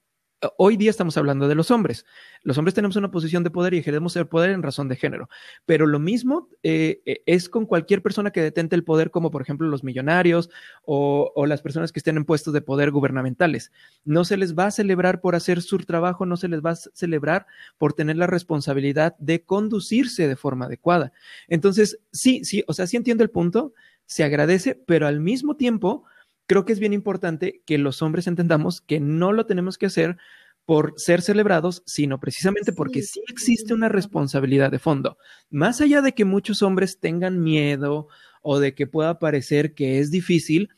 Hoy 0.59 0.77
día 0.77 0.91
estamos 0.91 1.17
hablando 1.17 1.47
de 1.47 1.55
los 1.55 1.71
hombres. 1.71 2.05
Los 2.43 2.59
hombres 2.59 2.75
tenemos 2.75 2.97
una 2.97 3.13
posición 3.13 3.45
de 3.45 3.51
poder 3.51 3.75
y 3.75 3.79
ejercemos 3.79 4.17
el 4.17 4.27
poder 4.27 4.51
en 4.51 4.65
razón 4.65 4.89
de 4.89 4.97
género. 4.97 5.29
Pero 5.67 5.87
lo 5.87 6.01
mismo 6.01 6.49
eh, 6.65 7.01
eh, 7.07 7.23
es 7.27 7.49
con 7.49 7.65
cualquier 7.65 8.03
persona 8.03 8.33
que 8.33 8.43
detente 8.43 8.75
el 8.75 8.83
poder, 8.83 9.13
como 9.13 9.31
por 9.31 9.43
ejemplo 9.43 9.69
los 9.69 9.85
millonarios 9.85 10.51
o, 10.85 11.31
o, 11.37 11.47
las 11.47 11.63
personas 11.63 11.93
que 11.93 12.01
estén 12.01 12.17
en 12.17 12.25
puestos 12.25 12.53
de 12.53 12.61
poder 12.61 12.91
gubernamentales. 12.91 13.71
No 14.05 14.25
se 14.25 14.37
les 14.37 14.59
va 14.59 14.67
a 14.67 14.71
celebrar 14.73 15.21
por 15.21 15.37
hacer 15.37 15.63
su 15.63 15.79
trabajo, 15.79 16.27
no 16.27 16.37
se 16.37 16.49
les 16.49 16.61
va 16.61 16.71
a 16.71 16.77
celebrar 16.77 17.47
por 17.79 17.93
tener 17.93 18.17
la 18.17 18.27
responsabilidad 18.27 19.15
de 19.19 19.45
conducirse 19.45 20.27
de 20.27 20.35
forma 20.35 20.65
adecuada. 20.65 21.13
Entonces, 21.47 22.01
sí, 22.11 22.45
sí, 22.45 22.65
o 22.67 22.73
sea, 22.73 22.89
sí 22.89 22.97
entiendo 22.97 23.23
el 23.23 23.31
punto 23.31 23.75
se 24.13 24.25
agradece, 24.25 24.75
pero 24.87 25.07
al 25.07 25.21
mismo 25.21 25.57
tiempo 25.57 26.05
creo 26.47 26.65
que 26.65 26.73
es 26.73 26.81
bien 26.81 26.93
importante 26.93 27.63
que 27.65 27.79
los 27.79 28.03
hombres 28.03 28.27
entendamos 28.27 28.81
que 28.81 29.01
no 29.01 29.33
lo 29.33 29.47
tenemos 29.47 29.79
que 29.79 29.87
hacer 29.87 30.19
por 30.65 30.95
ser 30.97 31.23
celebrados, 31.23 31.83
sino 31.87 32.21
precisamente 32.21 32.73
porque 32.73 33.03
sí 33.03 33.21
existe 33.29 33.75
una 33.75 33.89
responsabilidad 33.89 34.71
de 34.71 34.79
fondo. 34.79 35.19
Más 35.51 35.81
allá 35.81 36.03
de 36.03 36.13
que 36.13 36.25
muchos 36.25 36.63
hombres 36.63 37.01
tengan 37.01 37.43
miedo 37.43 38.09
o 38.43 38.61
de 38.61 38.75
que 38.75 38.87
pueda 38.87 39.19
parecer 39.19 39.75
que 39.75 39.99
es 39.99 40.11
difícil, 40.11 40.71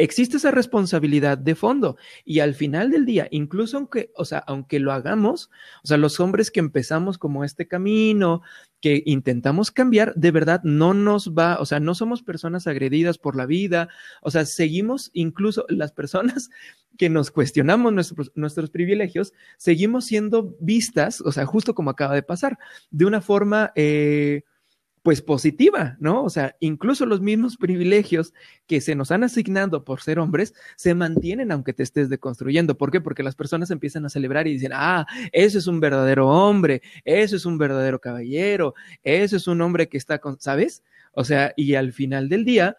existe 0.00 0.38
esa 0.38 0.50
responsabilidad 0.50 1.36
de 1.36 1.54
fondo. 1.54 1.96
Y 2.24 2.40
al 2.40 2.54
final 2.54 2.90
del 2.90 3.04
día, 3.04 3.28
incluso 3.30 3.76
aunque, 3.76 4.10
o 4.16 4.24
sea, 4.24 4.38
aunque 4.38 4.80
lo 4.80 4.92
hagamos, 4.92 5.50
o 5.84 5.86
sea, 5.86 5.98
los 5.98 6.20
hombres 6.20 6.50
que 6.50 6.60
empezamos 6.60 7.18
como 7.18 7.44
este 7.44 7.68
camino, 7.68 8.42
que 8.80 9.02
intentamos 9.04 9.70
cambiar, 9.70 10.14
de 10.14 10.30
verdad 10.30 10.62
no 10.64 10.94
nos 10.94 11.32
va, 11.32 11.58
o 11.60 11.66
sea, 11.66 11.80
no 11.80 11.94
somos 11.94 12.22
personas 12.22 12.66
agredidas 12.66 13.18
por 13.18 13.36
la 13.36 13.44
vida, 13.44 13.88
o 14.22 14.30
sea, 14.30 14.46
seguimos 14.46 15.10
incluso 15.12 15.66
las 15.68 15.92
personas 15.92 16.50
que 16.98 17.10
nos 17.10 17.30
cuestionamos 17.30 17.92
nuestros, 17.92 18.32
nuestros 18.34 18.70
privilegios, 18.70 19.32
seguimos 19.58 20.06
siendo 20.06 20.56
vistas, 20.60 21.20
o 21.20 21.32
sea, 21.32 21.44
justo 21.46 21.74
como 21.74 21.90
acaba 21.90 22.14
de 22.14 22.22
pasar, 22.22 22.58
de 22.90 23.04
una 23.04 23.20
forma... 23.20 23.72
Eh, 23.74 24.42
pues 25.02 25.22
positiva, 25.22 25.96
¿no? 25.98 26.22
O 26.22 26.30
sea, 26.30 26.56
incluso 26.60 27.06
los 27.06 27.20
mismos 27.20 27.56
privilegios 27.56 28.34
que 28.66 28.80
se 28.80 28.94
nos 28.94 29.10
han 29.10 29.24
asignado 29.24 29.84
por 29.84 30.02
ser 30.02 30.18
hombres 30.18 30.54
se 30.76 30.94
mantienen 30.94 31.52
aunque 31.52 31.72
te 31.72 31.82
estés 31.82 32.10
deconstruyendo. 32.10 32.76
¿Por 32.76 32.90
qué? 32.90 33.00
Porque 33.00 33.22
las 33.22 33.34
personas 33.34 33.70
empiezan 33.70 34.04
a 34.04 34.10
celebrar 34.10 34.46
y 34.46 34.52
dicen, 34.52 34.72
ah, 34.74 35.06
eso 35.32 35.58
es 35.58 35.66
un 35.66 35.80
verdadero 35.80 36.28
hombre, 36.28 36.82
eso 37.04 37.36
es 37.36 37.46
un 37.46 37.56
verdadero 37.56 37.98
caballero, 37.98 38.74
eso 39.02 39.36
es 39.36 39.46
un 39.46 39.60
hombre 39.62 39.88
que 39.88 39.96
está 39.96 40.18
con, 40.18 40.38
¿sabes? 40.38 40.82
O 41.12 41.24
sea, 41.24 41.54
y 41.56 41.74
al 41.74 41.92
final 41.92 42.28
del 42.28 42.44
día, 42.44 42.76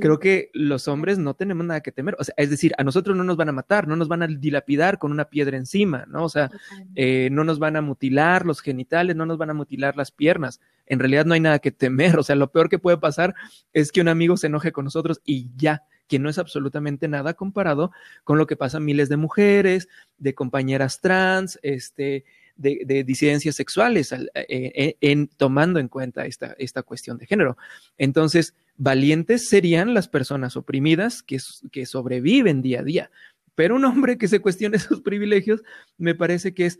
creo 0.00 0.18
que 0.18 0.50
los 0.54 0.88
hombres 0.88 1.18
no 1.18 1.34
tenemos 1.34 1.66
nada 1.66 1.80
que 1.80 1.92
temer. 1.92 2.16
O 2.18 2.24
sea, 2.24 2.34
es 2.38 2.50
decir, 2.50 2.72
a 2.78 2.84
nosotros 2.84 3.16
no 3.16 3.24
nos 3.24 3.36
van 3.36 3.48
a 3.48 3.52
matar, 3.52 3.86
no 3.86 3.96
nos 3.96 4.08
van 4.08 4.22
a 4.22 4.26
dilapidar 4.26 4.98
con 4.98 5.12
una 5.12 5.26
piedra 5.26 5.56
encima, 5.56 6.06
¿no? 6.08 6.24
O 6.24 6.28
sea, 6.28 6.50
eh, 6.94 7.28
no 7.30 7.44
nos 7.44 7.58
van 7.58 7.76
a 7.76 7.82
mutilar 7.82 8.46
los 8.46 8.60
genitales, 8.60 9.16
no 9.16 9.26
nos 9.26 9.38
van 9.38 9.50
a 9.50 9.54
mutilar 9.54 9.96
las 9.96 10.10
piernas. 10.10 10.60
En 10.86 10.98
realidad 10.98 11.26
no 11.26 11.34
hay 11.34 11.40
nada 11.40 11.58
que 11.58 11.70
temer. 11.70 12.18
O 12.24 12.26
sea, 12.26 12.36
lo 12.36 12.50
peor 12.50 12.68
que 12.70 12.78
puede 12.78 12.96
pasar 12.96 13.34
es 13.72 13.92
que 13.92 14.00
un 14.00 14.08
amigo 14.08 14.36
se 14.36 14.46
enoje 14.46 14.72
con 14.72 14.84
nosotros 14.84 15.20
y 15.24 15.50
ya 15.56 15.82
que 16.08 16.18
no 16.18 16.28
es 16.28 16.38
absolutamente 16.38 17.08
nada 17.08 17.34
comparado 17.34 17.90
con 18.24 18.38
lo 18.38 18.46
que 18.46 18.56
pasa 18.56 18.80
miles 18.80 19.08
de 19.08 19.16
mujeres, 19.16 19.88
de 20.18 20.34
compañeras 20.34 21.00
trans, 21.00 21.58
este, 21.62 22.24
de, 22.56 23.04
disidencias 23.04 23.56
sexuales, 23.56 24.12
eh, 24.12 24.28
eh, 24.34 24.96
en, 25.00 25.28
tomando 25.28 25.80
en 25.80 25.88
cuenta 25.88 26.26
esta, 26.26 26.54
esta 26.58 26.82
cuestión 26.82 27.18
de 27.18 27.26
género. 27.26 27.56
Entonces, 27.98 28.54
valientes 28.76 29.48
serían 29.48 29.94
las 29.94 30.08
personas 30.08 30.56
oprimidas 30.56 31.22
que, 31.22 31.38
que 31.70 31.86
sobreviven 31.86 32.62
día 32.62 32.80
a 32.80 32.84
día. 32.84 33.10
Pero 33.54 33.76
un 33.76 33.84
hombre 33.84 34.18
que 34.18 34.28
se 34.28 34.40
cuestione 34.40 34.78
sus 34.78 35.00
privilegios, 35.00 35.62
me 35.96 36.14
parece 36.14 36.54
que 36.54 36.66
es 36.66 36.78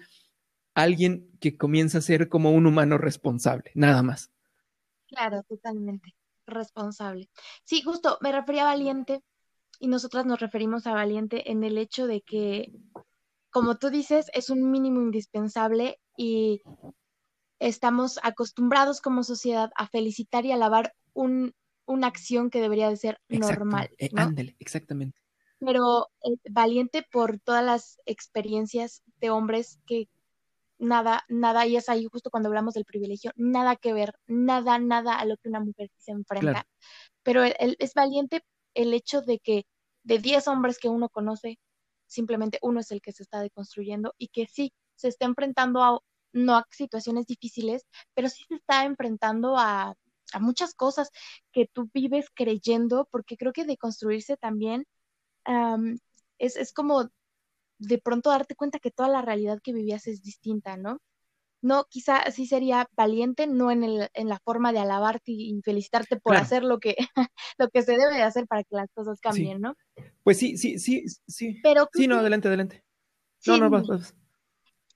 alguien 0.74 1.30
que 1.40 1.56
comienza 1.56 1.98
a 1.98 2.02
ser 2.02 2.28
como 2.28 2.50
un 2.50 2.66
humano 2.66 2.98
responsable, 2.98 3.70
nada 3.74 4.02
más. 4.02 4.30
Claro, 5.06 5.42
totalmente 5.44 6.14
responsable. 6.46 7.28
Sí, 7.64 7.82
justo 7.82 8.18
me 8.20 8.32
refería 8.32 8.62
a 8.62 8.66
valiente 8.66 9.22
y 9.78 9.88
nosotras 9.88 10.26
nos 10.26 10.40
referimos 10.40 10.86
a 10.86 10.92
valiente 10.92 11.50
en 11.50 11.64
el 11.64 11.78
hecho 11.78 12.06
de 12.06 12.20
que 12.20 12.72
como 13.54 13.76
tú 13.76 13.88
dices, 13.88 14.26
es 14.34 14.50
un 14.50 14.68
mínimo 14.72 15.00
indispensable 15.00 16.00
y 16.16 16.60
estamos 17.60 18.18
acostumbrados 18.24 19.00
como 19.00 19.22
sociedad 19.22 19.70
a 19.76 19.86
felicitar 19.86 20.44
y 20.44 20.50
alabar 20.50 20.92
un, 21.12 21.54
una 21.86 22.08
acción 22.08 22.50
que 22.50 22.60
debería 22.60 22.90
de 22.90 22.96
ser 22.96 23.20
normal. 23.28 23.90
Eh, 23.98 24.10
ándale, 24.16 24.56
exactamente. 24.58 25.20
Pero 25.60 26.08
eh, 26.24 26.34
valiente 26.50 27.06
por 27.08 27.38
todas 27.38 27.64
las 27.64 27.98
experiencias 28.06 29.04
de 29.20 29.30
hombres 29.30 29.78
que 29.86 30.08
nada, 30.80 31.22
nada, 31.28 31.64
y 31.64 31.76
es 31.76 31.88
ahí 31.88 32.06
justo 32.10 32.30
cuando 32.30 32.48
hablamos 32.48 32.74
del 32.74 32.84
privilegio, 32.84 33.30
nada 33.36 33.76
que 33.76 33.92
ver, 33.92 34.16
nada, 34.26 34.80
nada 34.80 35.14
a 35.14 35.24
lo 35.26 35.36
que 35.36 35.48
una 35.48 35.60
mujer 35.60 35.92
se 35.98 36.10
enfrenta. 36.10 36.66
Pero 37.22 37.44
es 37.44 37.94
valiente 37.94 38.44
el 38.74 38.92
hecho 38.94 39.22
de 39.22 39.38
que 39.38 39.64
de 40.02 40.18
10 40.18 40.48
hombres 40.48 40.80
que 40.80 40.88
uno 40.88 41.08
conoce, 41.08 41.60
simplemente 42.06 42.58
uno 42.62 42.80
es 42.80 42.90
el 42.90 43.00
que 43.00 43.12
se 43.12 43.22
está 43.22 43.40
deconstruyendo 43.40 44.14
y 44.18 44.28
que 44.28 44.46
sí 44.46 44.72
se 44.96 45.08
está 45.08 45.26
enfrentando 45.26 45.82
a 45.82 46.00
no 46.32 46.56
a 46.56 46.66
situaciones 46.70 47.26
difíciles, 47.26 47.86
pero 48.12 48.28
sí 48.28 48.44
se 48.48 48.56
está 48.56 48.84
enfrentando 48.84 49.56
a, 49.56 49.94
a 50.32 50.38
muchas 50.40 50.74
cosas 50.74 51.10
que 51.52 51.66
tú 51.72 51.88
vives 51.94 52.26
creyendo, 52.34 53.08
porque 53.10 53.36
creo 53.36 53.52
que 53.52 53.64
deconstruirse 53.64 54.36
también 54.36 54.84
es, 56.38 56.56
es 56.56 56.72
como 56.72 57.08
de 57.78 57.98
pronto 57.98 58.30
darte 58.30 58.54
cuenta 58.54 58.78
que 58.78 58.90
toda 58.90 59.08
la 59.08 59.22
realidad 59.22 59.60
que 59.62 59.72
vivías 59.72 60.06
es 60.06 60.22
distinta, 60.22 60.76
¿no? 60.76 61.00
No, 61.64 61.86
quizá 61.88 62.30
sí 62.30 62.46
sería 62.46 62.86
valiente, 62.94 63.46
no 63.46 63.70
en, 63.70 63.84
el, 63.84 64.10
en 64.12 64.28
la 64.28 64.38
forma 64.38 64.70
de 64.72 64.80
alabarte 64.80 65.32
y 65.32 65.58
felicitarte 65.64 66.20
por 66.20 66.36
hacer 66.36 66.62
lo 66.62 66.78
que, 66.78 66.94
lo 67.58 67.70
que 67.70 67.82
se 67.82 67.92
debe 67.92 68.14
de 68.14 68.22
hacer 68.22 68.46
para 68.46 68.64
que 68.64 68.76
las 68.76 68.90
cosas 68.92 69.18
cambien, 69.18 69.62
¿no? 69.62 69.74
Pues 70.22 70.38
sí, 70.38 70.58
sí, 70.58 70.78
sí, 70.78 71.06
sí. 71.26 71.58
Pero 71.62 71.88
sí, 71.94 72.06
no, 72.06 72.16
adelante, 72.16 72.48
adelante. 72.48 72.84
no, 73.46 73.56
no, 73.56 73.70
vas, 73.70 73.86
vas. 73.86 74.14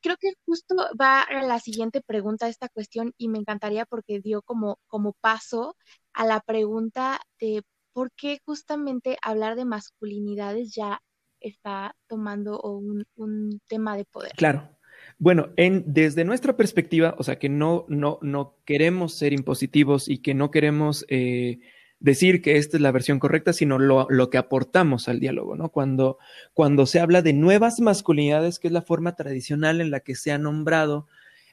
Creo 0.02 0.16
que 0.20 0.28
justo 0.44 0.76
va 1.00 1.22
a 1.22 1.42
la 1.42 1.58
siguiente 1.58 2.02
pregunta 2.02 2.44
a 2.44 2.50
esta 2.50 2.68
cuestión 2.68 3.14
y 3.16 3.28
me 3.28 3.38
encantaría 3.38 3.86
porque 3.86 4.20
dio 4.20 4.42
como, 4.42 4.78
como 4.88 5.14
paso 5.14 5.74
a 6.12 6.26
la 6.26 6.40
pregunta 6.40 7.18
de 7.40 7.62
por 7.94 8.12
qué 8.12 8.40
justamente 8.44 9.16
hablar 9.22 9.56
de 9.56 9.64
masculinidades 9.64 10.74
ya 10.74 11.00
está 11.40 11.96
tomando 12.06 12.60
un, 12.60 13.06
un 13.16 13.58
tema 13.68 13.96
de 13.96 14.04
poder. 14.04 14.32
Claro, 14.36 14.77
bueno, 15.18 15.48
en, 15.56 15.82
desde 15.86 16.24
nuestra 16.24 16.56
perspectiva, 16.56 17.14
o 17.18 17.24
sea, 17.24 17.38
que 17.38 17.48
no, 17.48 17.84
no, 17.88 18.18
no 18.22 18.54
queremos 18.64 19.14
ser 19.14 19.32
impositivos 19.32 20.08
y 20.08 20.18
que 20.18 20.32
no 20.32 20.50
queremos 20.50 21.04
eh, 21.08 21.58
decir 21.98 22.40
que 22.40 22.56
esta 22.56 22.76
es 22.76 22.80
la 22.80 22.92
versión 22.92 23.18
correcta, 23.18 23.52
sino 23.52 23.78
lo, 23.78 24.06
lo, 24.10 24.30
que 24.30 24.38
aportamos 24.38 25.08
al 25.08 25.18
diálogo, 25.18 25.56
¿no? 25.56 25.70
Cuando, 25.70 26.18
cuando 26.54 26.86
se 26.86 27.00
habla 27.00 27.22
de 27.22 27.32
nuevas 27.32 27.80
masculinidades, 27.80 28.60
que 28.60 28.68
es 28.68 28.72
la 28.72 28.82
forma 28.82 29.16
tradicional 29.16 29.80
en 29.80 29.90
la 29.90 30.00
que 30.00 30.14
se 30.14 30.30
ha 30.30 30.38
nombrado 30.38 31.08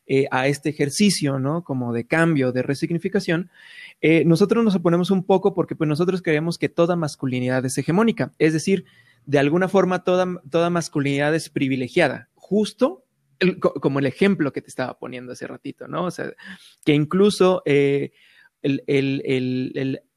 eh, 0.05 0.27
a 0.29 0.47
este 0.47 0.69
ejercicio, 0.69 1.39
¿no? 1.39 1.63
Como 1.63 1.91
de 1.91 2.05
cambio, 2.05 2.51
de 2.51 2.61
resignificación, 2.61 3.49
eh, 4.01 4.23
nosotros 4.25 4.63
nos 4.63 4.75
oponemos 4.75 5.09
un 5.09 5.23
poco 5.23 5.55
porque 5.55 5.75
pues 5.75 5.87
nosotros 5.87 6.21
creemos 6.21 6.59
que 6.59 6.69
toda 6.69 6.95
masculinidad 6.95 7.65
es 7.65 7.79
hegemónica, 7.79 8.31
es 8.37 8.53
decir, 8.53 8.85
de 9.25 9.39
alguna 9.39 9.67
forma 9.67 10.03
toda, 10.03 10.39
toda 10.51 10.69
masculinidad 10.69 11.33
es 11.33 11.49
privilegiada 11.49 12.29
justo 12.45 13.04
como 13.59 13.99
el 13.99 14.05
ejemplo 14.05 14.53
que 14.53 14.61
te 14.61 14.69
estaba 14.69 14.97
poniendo 14.97 15.33
hace 15.33 15.47
ratito, 15.47 15.87
¿no? 15.87 16.05
O 16.05 16.11
sea, 16.11 16.31
que 16.83 16.93
incluso 16.93 17.61
eh, 17.65 18.11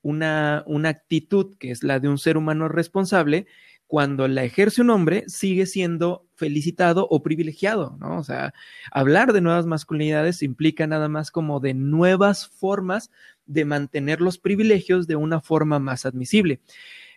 una, 0.02 0.62
una 0.66 0.88
actitud 0.88 1.56
que 1.58 1.70
es 1.70 1.82
la 1.82 2.00
de 2.00 2.08
un 2.08 2.18
ser 2.18 2.36
humano 2.36 2.68
responsable, 2.68 3.46
cuando 3.88 4.28
la 4.28 4.44
ejerce 4.44 4.82
un 4.82 4.90
hombre, 4.90 5.24
sigue 5.28 5.64
siendo 5.64 6.26
felicitado 6.34 7.08
o 7.10 7.22
privilegiado, 7.22 7.96
¿no? 7.98 8.18
O 8.18 8.22
sea, 8.22 8.52
hablar 8.92 9.32
de 9.32 9.40
nuevas 9.40 9.64
masculinidades 9.64 10.42
implica 10.42 10.86
nada 10.86 11.08
más 11.08 11.30
como 11.30 11.58
de 11.58 11.72
nuevas 11.72 12.48
formas 12.48 13.10
de 13.46 13.64
mantener 13.64 14.20
los 14.20 14.38
privilegios 14.38 15.06
de 15.06 15.16
una 15.16 15.40
forma 15.40 15.78
más 15.78 16.04
admisible. 16.04 16.60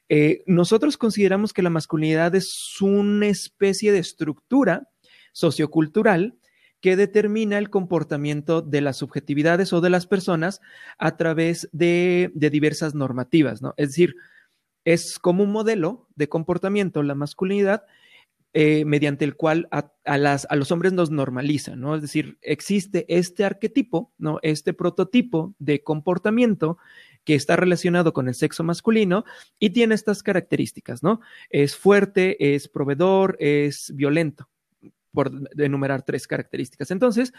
Eh, 0.08 0.44
nosotros 0.46 0.98
consideramos 0.98 1.52
que 1.52 1.62
la 1.62 1.70
masculinidad 1.70 2.36
es 2.36 2.82
una 2.82 3.28
especie 3.28 3.92
de 3.92 4.00
estructura 4.00 4.91
sociocultural 5.32 6.36
que 6.82 6.96
determina 6.96 7.58
el 7.60 7.70
comportamiento 7.70 8.62
de 8.62 8.82
las 8.82 8.98
subjetividades 8.98 9.72
o 9.72 9.82
de 9.82 9.92
las 9.92 10.08
personas 10.08 10.62
a 10.98 11.16
través 11.16 11.70
de, 11.72 12.32
diversas 12.34 12.96
normativas, 12.96 13.62
¿no? 13.62 13.74
Es 13.78 13.90
decir, 13.90 14.16
es 14.84 15.20
como 15.20 15.44
un 15.44 15.52
modelo 15.52 16.08
de 16.16 16.28
comportamiento 16.28 17.04
la 17.04 17.14
masculinidad 17.14 17.84
eh, 18.54 18.84
mediante 18.84 19.24
el 19.24 19.36
cual 19.36 19.70
a, 19.72 20.18
las, 20.18 20.46
a, 20.50 20.56
los 20.56 20.72
hombres 20.72 20.92
nos 20.92 21.12
normalizan, 21.12 21.80
¿no? 21.80 21.96
Es 21.96 22.02
decir, 22.02 22.38
existe 22.42 23.06
este 23.08 23.46
arquetipo, 23.46 24.12
¿no? 24.18 24.40
Este 24.42 24.74
prototipo 24.74 25.54
de 25.60 25.84
comportamiento 25.84 26.80
que 27.24 27.36
está 27.36 27.56
relacionado 27.56 28.12
con 28.12 28.28
el 28.28 28.34
sexo 28.34 28.64
masculino 28.64 29.24
y 29.60 29.70
tiene 29.70 29.94
estas 29.94 30.24
características, 30.24 31.04
¿no? 31.04 31.22
Es 31.52 31.78
fuerte, 31.78 32.56
es 32.56 32.68
proveedor, 32.68 33.38
es 33.40 33.94
violento, 33.96 34.50
por 35.12 35.32
enumerar 35.58 36.04
tres 36.04 36.28
características. 36.28 36.92
Entonces, 36.92 37.34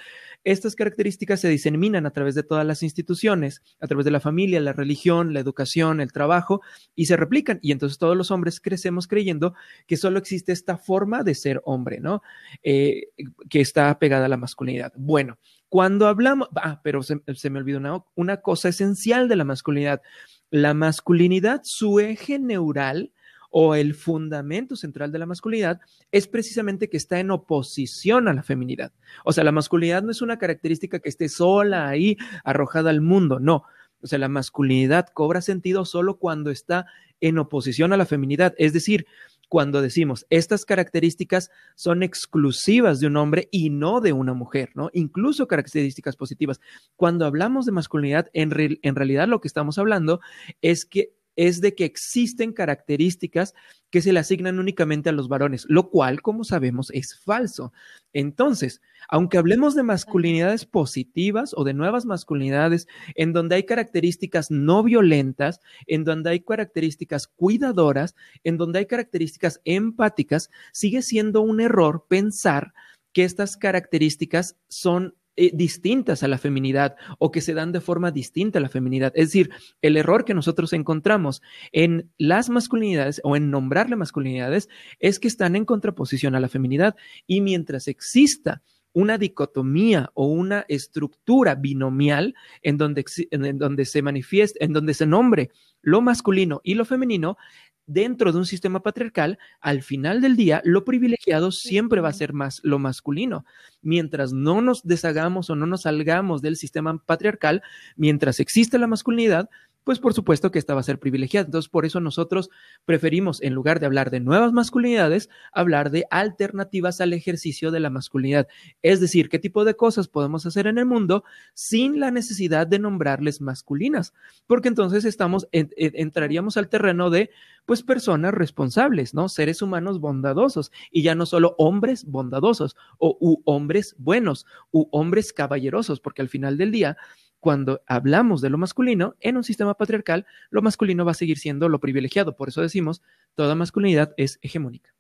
estas 0.45 0.75
características 0.75 1.41
se 1.41 1.49
diseminan 1.49 2.07
a 2.07 2.11
través 2.11 2.35
de 2.35 2.43
todas 2.43 2.67
las 2.67 2.83
instituciones, 2.83 3.63
a 3.81 3.87
través 3.87 4.05
de 4.05 4.11
la 4.11 4.21
familia, 4.21 4.61
la 4.61 4.73
religión, 4.73 5.33
la 5.33 5.41
educación, 5.41 6.01
el 6.01 6.13
trabajo, 6.13 6.61
y 6.95 7.07
se 7.07 7.17
replican. 7.17 7.59
Y 7.63 7.73
entonces 7.73 7.99
todos 7.99 8.17
los 8.17 8.31
hombres 8.31 8.61
crecemos 8.61 9.07
creyendo 9.07 9.55
que 9.87 9.97
solo 9.97 10.19
existe 10.19 10.53
esta 10.53 10.77
forma 10.77 11.23
de 11.23 11.35
ser 11.35 11.61
hombre, 11.65 12.01
¿no? 12.01 12.23
Eh, 12.63 13.09
que 13.49 13.61
está 13.61 13.99
pegada 13.99 14.27
a 14.27 14.29
la 14.29 14.37
masculinidad. 14.37 14.93
Bueno, 14.97 15.39
cuando 15.69 16.07
hablamos, 16.07 16.49
ah, 16.57 16.81
pero 16.85 17.03
se, 17.03 17.51
me 17.51 17.59
olvidó 17.59 17.79
una, 17.79 18.05
una 18.15 18.37
cosa 18.43 18.69
esencial 18.69 19.29
de 19.29 19.37
la 19.37 19.45
masculinidad. 19.45 20.03
La 20.51 20.75
masculinidad, 20.75 21.63
su 21.65 21.99
eje 21.99 22.39
neural, 22.39 23.13
o 23.53 23.75
el 23.75 23.95
fundamento 23.95 24.75
central 24.75 25.13
de 25.13 25.19
la 25.19 25.27
masculinidad 25.27 25.81
es 26.11 26.27
precisamente 26.27 26.89
que 26.89 26.97
está 26.97 27.21
en 27.21 27.31
oposición 27.31 28.27
a 28.27 28.35
la 28.35 28.43
feminidad. 28.43 28.93
O 29.25 29.33
sea, 29.33 29.45
la 29.45 29.53
masculinidad 29.53 30.03
no 30.03 30.11
es 30.11 30.23
una 30.23 30.39
característica 30.39 30.99
que 30.99 31.11
esté 31.11 31.29
sola 31.29 31.89
ahí, 31.89 32.17
arrojada 32.45 32.91
al 32.91 33.03
mundo, 33.03 33.39
no. 33.39 33.65
O 34.03 34.07
sea, 34.07 34.19
la 34.19 34.29
masculinidad 34.29 35.07
cobra 35.13 35.43
sentido 35.43 35.85
solo 35.85 36.17
cuando 36.19 36.51
está 36.51 36.87
en 37.21 37.39
oposición 37.39 37.93
a 37.93 37.97
la 37.97 38.07
feminidad, 38.07 38.55
es 38.57 38.73
decir, 38.73 39.07
cuando 39.49 39.83
decimos 39.83 40.25
estas 40.31 40.65
características 40.65 41.51
son 41.75 42.03
exclusivas 42.03 43.01
de 43.01 43.07
un 43.07 43.19
hombre 43.19 43.49
y 43.53 43.69
no 43.69 44.01
de 44.01 44.15
una 44.15 44.33
mujer, 44.33 44.71
¿no? 44.75 44.89
Incluso 44.95 45.47
características 45.47 46.17
positivas. 46.17 46.59
Cuando 46.97 47.27
hablamos 47.27 47.67
de 47.67 47.73
masculinidad, 47.73 48.31
en, 48.33 48.51
en 48.57 48.95
realidad 48.97 49.29
lo 49.29 49.43
que 49.43 49.49
estamos 49.49 49.77
hablando 49.77 50.21
es 50.63 50.87
que 50.87 51.13
es 51.37 51.61
de 51.61 51.75
que 51.75 51.85
existen 51.85 52.53
características 52.53 53.55
que 53.91 54.01
se 54.01 54.13
le 54.13 54.21
asignan 54.21 54.59
únicamente 54.59 55.11
a 55.11 55.13
los 55.13 55.29
varones, 55.29 55.67
lo 55.69 55.91
cual, 55.91 56.23
como 56.23 56.45
sabemos, 56.45 56.91
es 56.93 57.19
falso. 57.19 57.73
Entonces, 58.13 58.81
aunque 59.09 59.39
hablemos 59.39 59.75
de 59.75 59.83
masculinidades 59.83 60.65
positivas 60.65 61.53
o 61.57 61.65
de 61.65 61.75
nuevas 61.75 62.07
masculinidades, 62.07 62.89
en 63.15 63.33
donde 63.33 63.57
hay 63.57 63.65
características 63.65 64.51
no 64.51 64.83
violentas, 64.83 65.61
en 65.87 66.05
donde 66.05 66.31
hay 66.31 66.41
características 66.41 67.27
cuidadoras, 67.27 68.15
en 68.45 68.57
donde 68.57 68.81
hay 68.81 68.87
características 68.87 69.61
empáticas, 69.65 70.51
sigue 70.73 71.03
siendo 71.03 71.43
un 71.43 71.61
error 71.61 72.07
pensar 72.09 72.73
que 73.13 73.25
estas 73.25 73.57
características 73.57 74.57
son 74.69 75.15
eh, 75.37 75.51
distintas 75.55 76.23
a 76.23 76.29
la 76.29 76.39
feminidad 76.39 76.97
o 77.19 77.31
que 77.31 77.41
se 77.41 77.55
dan 77.55 77.73
de 77.73 77.81
forma 77.81 78.11
distinta 78.11 78.59
a 78.59 78.63
la 78.63 78.69
feminidad. 78.69 79.13
Es 79.15 79.29
decir, 79.29 79.51
el 79.81 79.97
error 79.97 80.25
que 80.25 80.35
nosotros 80.35 80.73
encontramos 80.73 81.41
en 81.73 82.11
las 82.19 82.51
masculinidades 82.51 83.21
o 83.25 83.35
en 83.35 83.51
nombrarle 83.51 83.97
masculinidades 83.97 84.69
es 84.99 85.19
que 85.19 85.29
están 85.29 85.57
en 85.57 85.65
contraposición 85.65 86.35
a 86.35 86.41
la 86.41 86.49
feminidad 86.49 86.97
y 87.27 87.41
mientras 87.41 87.89
exista 87.89 88.63
una 88.93 89.17
dicotomía 89.17 90.11
o 90.15 90.27
una 90.27 90.67
estructura 90.69 91.55
binomial 91.55 92.35
en 92.63 92.77
donde, 92.77 93.05
en 93.31 93.59
donde 93.59 93.85
se 93.87 94.03
manifieste, 94.03 94.63
en 94.63 94.73
donde 94.73 94.95
se 94.95 95.07
nombre 95.07 95.51
lo 95.81 96.01
masculino 96.01 96.61
y 96.63 96.75
lo 96.75 96.85
femenino, 96.85 97.37
dentro 97.87 98.33
de 98.33 98.39
un 98.39 98.47
sistema 98.47 98.83
patriarcal, 98.83 99.39
al 99.61 99.83
final 99.83 100.21
del 100.21 100.37
día, 100.37 100.61
lo 100.65 100.85
privilegiado 100.85 101.53
siempre 101.53 102.01
va 102.01 102.09
a 102.09 102.13
ser 102.13 102.33
más 102.33 102.61
lo 102.63 102.79
masculino. 102.79 103.45
Mientras 103.81 104.33
no 104.33 104.63
nos 104.63 104.83
deshagamos 104.83 105.51
o 105.51 105.57
no 105.57 105.67
nos 105.67 105.83
salgamos 105.83 106.43
del 106.43 106.57
sistema 106.57 106.99
patriarcal, 106.99 107.63
mientras 107.97 108.41
existe 108.41 108.79
la 108.79 108.87
masculinidad, 108.87 109.51
pues 109.85 109.99
por 109.99 110.15
supuesto 110.15 110.51
que 110.51 110.59
esta 110.59 110.75
va 110.75 110.81
a 110.81 110.85
ser 110.85 110.99
privilegiada. 110.99 111.47
Entonces, 111.47 111.69
por 111.69 111.85
eso 111.85 112.01
nosotros 112.01 112.51
preferimos, 112.85 113.43
en 113.43 113.55
lugar 113.55 113.81
de 113.81 113.87
hablar 113.87 114.11
de 114.11 114.21
nuevas 114.21 114.53
masculinidades, 114.53 115.29
hablar 115.53 115.91
de 115.91 116.07
alternativas 116.11 117.01
al 117.01 117.13
ejercicio 117.13 117.71
de 117.71 117.81
la 117.81 117.91
masculinidad. 117.91 118.49
Es 118.83 119.01
decir, 119.01 119.29
qué 119.29 119.39
tipo 119.39 119.65
de 119.65 119.75
cosas 119.75 120.09
podemos 120.09 120.47
hacer 120.47 120.67
en 120.67 120.79
el 120.79 120.87
mundo 120.87 121.25
sin 121.55 122.01
la 122.01 122.11
necesidad 122.11 122.67
de 122.67 122.79
nombrarles 122.79 123.41
masculinas, 123.41 124.13
porque 124.47 124.69
entonces 124.69 125.05
estamos, 125.05 125.49
entraríamos 125.53 126.57
al 126.57 126.69
terreno 126.69 127.11
de, 127.11 127.31
pues, 127.67 127.83
personas 127.83 128.35
responsables, 128.35 129.15
¿no? 129.15 129.29
Seres 129.29 129.63
humanos 129.63 130.01
bondadosos 130.01 130.71
y 130.91 131.03
ya 131.03 131.15
no 131.15 131.27
solo 131.27 131.55
hombres 131.59 132.05
bondadosos 132.05 132.77
o 132.99 133.41
hombres 133.45 133.95
buenos 133.99 134.47
u 134.71 134.89
hombres 134.91 135.33
caballerosos, 135.33 136.01
porque 136.01 136.23
al 136.23 136.29
final 136.29 136.57
del 136.57 136.71
día, 136.71 136.97
cuando 137.43 137.83
hablamos 137.89 138.41
de 138.41 138.51
lo 138.51 138.57
masculino, 138.57 139.17
en 139.19 139.37
un 139.37 139.43
sistema 139.43 139.75
patriarcal, 139.75 140.27
lo 140.51 140.63
masculino 140.63 141.05
va 141.05 141.11
a 141.11 141.15
seguir 141.15 141.41
siendo 141.41 141.69
lo 141.69 141.81
privilegiado. 141.81 142.37
Por 142.37 142.49
eso 142.49 142.61
decimos, 142.63 143.03
toda 143.35 143.57
masculinidad 143.57 144.15
es 144.17 144.39
hegemónica. 144.43 144.95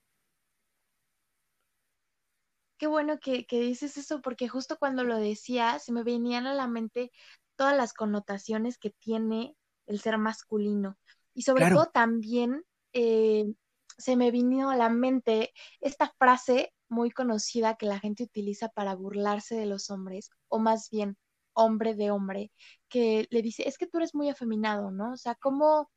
Qué 2.79 2.89
bueno 2.89 3.21
que, 3.21 3.47
dices 3.49 3.97
eso, 3.97 4.21
porque 4.23 4.49
justo 4.49 4.77
cuando 4.77 5.05
lo 5.05 5.19
decía, 5.19 5.79
se 5.79 5.93
me 5.93 6.03
venían 6.03 6.49
a 6.49 6.53
la 6.53 6.67
mente 6.67 7.13
todas 7.55 7.77
las 7.77 7.93
connotaciones 7.93 8.77
que 8.77 8.91
tiene 8.91 9.57
el 9.87 10.01
ser 10.01 10.19
masculino. 10.19 10.99
Y 11.35 11.43
sobre 11.43 11.71
todo 11.71 11.93
también 11.95 12.65
eh, 12.93 13.55
se 13.99 14.17
me 14.17 14.33
vino 14.33 14.69
a 14.69 14.77
la 14.77 14.89
mente 14.89 15.53
esta 15.81 16.13
frase 16.19 16.75
muy 16.89 17.13
conocida 17.13 17.77
que 17.77 17.87
la 17.87 18.01
gente 18.01 18.25
utiliza 18.25 18.69
para 18.69 18.97
burlarse 18.97 19.55
de 19.55 19.67
los 19.67 19.91
hombres, 19.91 20.31
o 20.49 20.59
más 20.59 20.91
bien 20.91 21.17
hombre 21.55 21.95
de 21.95 22.11
hombre, 22.11 22.53
que 22.89 23.27
le 23.31 23.43
dice, 23.43 23.69
es 23.69 23.79
que 23.79 23.87
tú 23.87 23.99
eres 23.99 24.15
muy 24.15 24.29
afeminado, 24.29 24.91
¿no? 24.91 25.13
O 25.13 25.17
sea, 25.17 25.35
cómo 25.35 25.91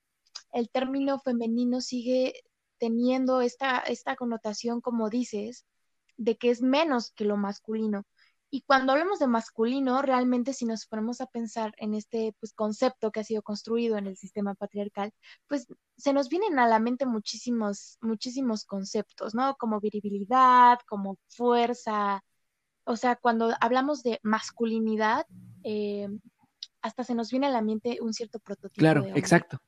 el 0.52 0.70
término 0.70 1.20
femenino 1.20 1.82
sigue 1.82 2.34
teniendo 2.78 3.42
esta, 3.42 3.80
esta 3.80 4.16
connotación, 4.16 4.82
como 4.82 5.10
dices, 5.10 5.66
de 6.18 6.38
que 6.38 6.50
es 6.50 6.62
menos 6.62 7.12
que 7.12 7.26
lo 7.26 7.38
masculino. 7.38 8.06
Y 8.50 8.62
cuando 8.62 8.94
hablamos 8.94 9.20
de 9.20 9.28
masculino, 9.28 10.02
realmente 10.02 10.54
si 10.54 10.66
nos 10.66 10.86
ponemos 10.86 11.20
a 11.20 11.26
pensar 11.26 11.74
en 11.78 11.94
este 11.94 12.34
pues, 12.40 12.54
concepto 12.54 13.12
que 13.12 13.20
ha 13.20 13.24
sido 13.24 13.42
construido 13.42 13.98
en 13.98 14.08
el 14.08 14.16
sistema 14.18 14.56
patriarcal, 14.56 15.12
pues 15.48 15.68
se 15.98 16.14
nos 16.14 16.30
vienen 16.30 16.58
a 16.60 16.68
la 16.68 16.80
mente 16.80 17.06
muchísimos, 17.06 17.98
muchísimos 18.02 18.64
conceptos, 18.66 19.36
¿no? 19.36 19.56
Como 19.58 19.82
viribilidad, 19.82 20.78
como 20.88 21.18
fuerza, 21.28 22.24
o 22.86 22.96
sea, 22.96 23.16
cuando 23.16 23.52
hablamos 23.60 24.04
de 24.04 24.20
masculinidad, 24.24 25.26
eh, 25.64 26.08
hasta 26.82 27.04
se 27.04 27.16
nos 27.16 27.32
viene 27.32 27.48
a 27.48 27.52
la 27.52 27.62
mente 27.62 27.98
un 28.02 28.14
cierto 28.14 28.40
prototipo. 28.40 28.80
Claro, 28.80 29.06
exacto. 29.16 29.60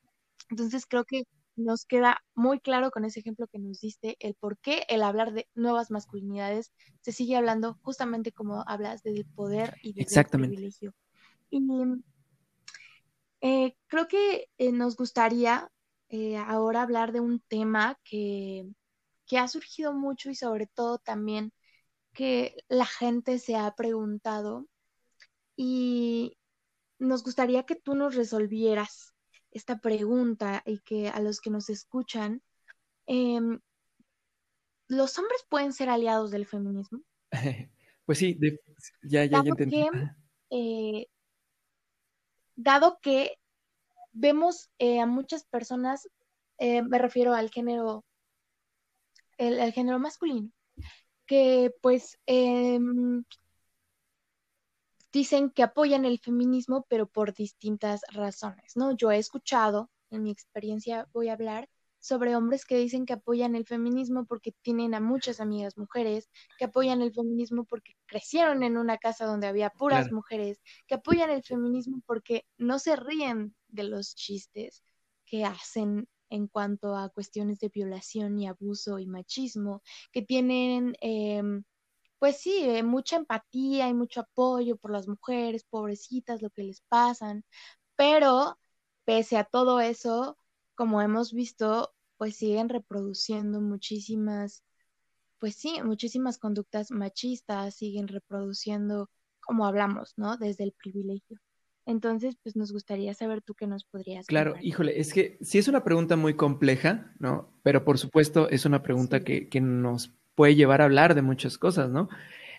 Entonces 0.48 0.86
creo 0.86 1.04
que 1.04 1.24
nos 1.56 1.84
queda 1.84 2.22
muy 2.34 2.60
claro 2.60 2.92
con 2.92 3.04
ese 3.04 3.18
ejemplo 3.18 3.48
que 3.48 3.58
nos 3.58 3.80
diste 3.80 4.16
el 4.20 4.34
por 4.34 4.58
qué 4.58 4.84
el 4.88 5.02
hablar 5.02 5.32
de 5.32 5.48
nuevas 5.54 5.90
masculinidades 5.90 6.72
se 7.00 7.10
sigue 7.10 7.36
hablando 7.36 7.76
justamente 7.82 8.30
como 8.30 8.62
hablas 8.68 9.02
del 9.02 9.26
poder 9.34 9.76
y 9.82 9.92
del 9.92 10.06
privilegio. 10.30 10.94
Y 11.50 11.60
eh, 13.40 13.76
creo 13.88 14.06
que 14.06 14.48
eh, 14.58 14.72
nos 14.72 14.96
gustaría 14.96 15.68
ahora 16.46 16.82
hablar 16.82 17.12
de 17.12 17.20
un 17.20 17.40
tema 17.40 17.98
que, 18.02 18.66
que 19.26 19.38
ha 19.38 19.46
surgido 19.46 19.92
mucho 19.92 20.30
y 20.30 20.34
sobre 20.34 20.66
todo 20.66 20.98
también 20.98 21.52
que 22.18 22.64
la 22.68 22.84
gente 22.84 23.38
se 23.38 23.54
ha 23.54 23.72
preguntado 23.76 24.66
y 25.54 26.36
nos 26.98 27.22
gustaría 27.22 27.62
que 27.62 27.76
tú 27.76 27.94
nos 27.94 28.16
resolvieras 28.16 29.14
esta 29.52 29.78
pregunta 29.78 30.64
y 30.66 30.80
que 30.80 31.10
a 31.10 31.20
los 31.20 31.40
que 31.40 31.50
nos 31.50 31.70
escuchan, 31.70 32.42
em, 33.06 33.60
¿los 34.88 35.16
hombres 35.16 35.44
pueden 35.48 35.72
ser 35.72 35.90
aliados 35.90 36.32
del 36.32 36.44
feminismo? 36.44 37.00
Pues 38.04 38.16
sí, 38.16 38.38
ya, 39.02 39.26
ya, 39.26 39.42
ya 39.42 39.50
entendí. 39.50 39.84
Eh, 40.48 41.08
dado 42.56 42.98
que 43.02 43.38
vemos 44.12 44.70
eh, 44.78 44.98
a 44.98 45.04
muchas 45.04 45.44
personas, 45.44 46.08
eh, 46.56 46.80
me 46.80 46.96
refiero 46.96 47.34
al 47.34 47.50
género, 47.50 48.06
el, 49.36 49.72
género 49.74 49.98
masculino, 49.98 50.50
que 51.28 51.72
pues 51.82 52.18
em, 52.26 53.22
dicen 55.12 55.50
que 55.50 55.62
apoyan 55.62 56.04
el 56.04 56.18
feminismo, 56.18 56.86
pero 56.88 57.06
por 57.06 57.34
distintas 57.34 58.00
razones, 58.12 58.76
¿no? 58.76 58.96
Yo 58.96 59.12
he 59.12 59.18
escuchado, 59.18 59.90
en 60.10 60.22
mi 60.22 60.30
experiencia 60.30 61.06
voy 61.12 61.28
a 61.28 61.34
hablar, 61.34 61.68
sobre 62.00 62.34
hombres 62.34 62.64
que 62.64 62.76
dicen 62.78 63.04
que 63.04 63.12
apoyan 63.12 63.54
el 63.56 63.66
feminismo 63.66 64.24
porque 64.24 64.52
tienen 64.62 64.94
a 64.94 65.00
muchas 65.00 65.40
amigas 65.40 65.76
mujeres, 65.76 66.30
que 66.56 66.64
apoyan 66.64 67.02
el 67.02 67.12
feminismo 67.12 67.64
porque 67.64 67.94
crecieron 68.06 68.62
en 68.62 68.78
una 68.78 68.96
casa 68.98 69.26
donde 69.26 69.48
había 69.48 69.70
puras 69.70 70.10
mujeres, 70.10 70.62
que 70.86 70.94
apoyan 70.94 71.30
el 71.30 71.42
feminismo 71.42 72.00
porque 72.06 72.46
no 72.56 72.78
se 72.78 72.96
ríen 72.96 73.54
de 73.68 73.84
los 73.84 74.14
chistes 74.14 74.82
que 75.26 75.44
hacen 75.44 76.08
en 76.30 76.46
cuanto 76.48 76.96
a 76.96 77.08
cuestiones 77.10 77.58
de 77.60 77.68
violación 77.70 78.38
y 78.38 78.46
abuso 78.48 78.98
y 78.98 79.06
machismo, 79.06 79.82
que 80.12 80.22
tienen, 80.22 80.94
em, 81.00 81.64
pues 82.18 82.38
sí, 82.38 82.60
eh, 82.64 82.82
mucha 82.82 83.16
empatía 83.16 83.88
y 83.88 83.94
mucho 83.94 84.20
apoyo 84.22 84.76
por 84.76 84.92
las 84.92 85.08
mujeres, 85.08 85.64
pobrecitas, 85.64 86.42
lo 86.42 86.50
que 86.50 86.64
les 86.64 86.82
pasan, 86.88 87.44
pero 87.96 88.58
pese 89.04 89.36
a 89.38 89.44
todo 89.44 89.80
eso, 89.80 90.38
como 90.76 91.02
hemos 91.02 91.32
visto, 91.32 91.94
pues 92.18 92.36
siguen 92.36 92.68
reproduciendo 92.68 93.60
muchísimas, 93.60 94.64
pues 95.40 95.56
sí, 95.56 95.82
muchísimas 95.84 96.38
conductas 96.38 96.90
machistas, 96.92 97.74
siguen 97.76 98.08
reproduciendo, 98.08 99.10
como 99.40 99.66
hablamos, 99.66 100.14
¿no? 100.16 100.36
Desde 100.38 100.64
el 100.64 100.72
privilegio. 100.72 101.40
Entonces, 101.88 102.36
pues 102.42 102.54
nos 102.54 102.70
gustaría 102.70 103.14
saber 103.14 103.40
tú 103.40 103.54
qué 103.54 103.66
nos 103.66 103.84
podrías. 103.84 104.26
Claro, 104.26 104.56
híjole, 104.60 105.00
es 105.00 105.14
que 105.14 105.38
sí 105.40 105.56
es 105.56 105.68
una 105.68 105.84
pregunta 105.84 106.16
muy 106.16 106.34
compleja, 106.34 107.14
¿no? 107.18 107.50
Pero 107.62 107.82
por 107.82 107.96
supuesto 107.96 108.46
es 108.50 108.66
una 108.66 108.82
pregunta 108.82 109.24
que, 109.24 109.48
que, 109.48 109.62
nos 109.62 110.12
puede 110.34 110.54
llevar 110.54 110.82
a 110.82 110.84
hablar 110.84 111.14
de 111.14 111.22
muchas 111.22 111.56
cosas, 111.56 111.88
¿no? 111.88 112.10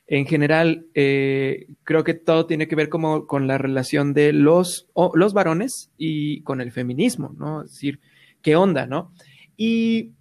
En 0.07 0.25
general, 0.25 0.87
eh, 0.95 1.67
creo 1.83 2.03
que 2.03 2.15
todo 2.15 2.47
tiene 2.47 2.67
que 2.67 2.75
ver 2.75 2.89
como 2.89 3.27
con 3.27 3.45
la 3.45 3.59
relación 3.59 4.15
de 4.15 4.33
los, 4.33 4.89
los 5.13 5.33
varones 5.33 5.91
y 5.95 6.41
con 6.41 6.59
el 6.59 6.71
feminismo, 6.71 7.35
¿no? 7.37 7.61
Es 7.61 7.73
decir, 7.73 7.99
¿qué 8.41 8.55
onda, 8.55 8.87
no? 8.87 9.13
Y 9.55 10.13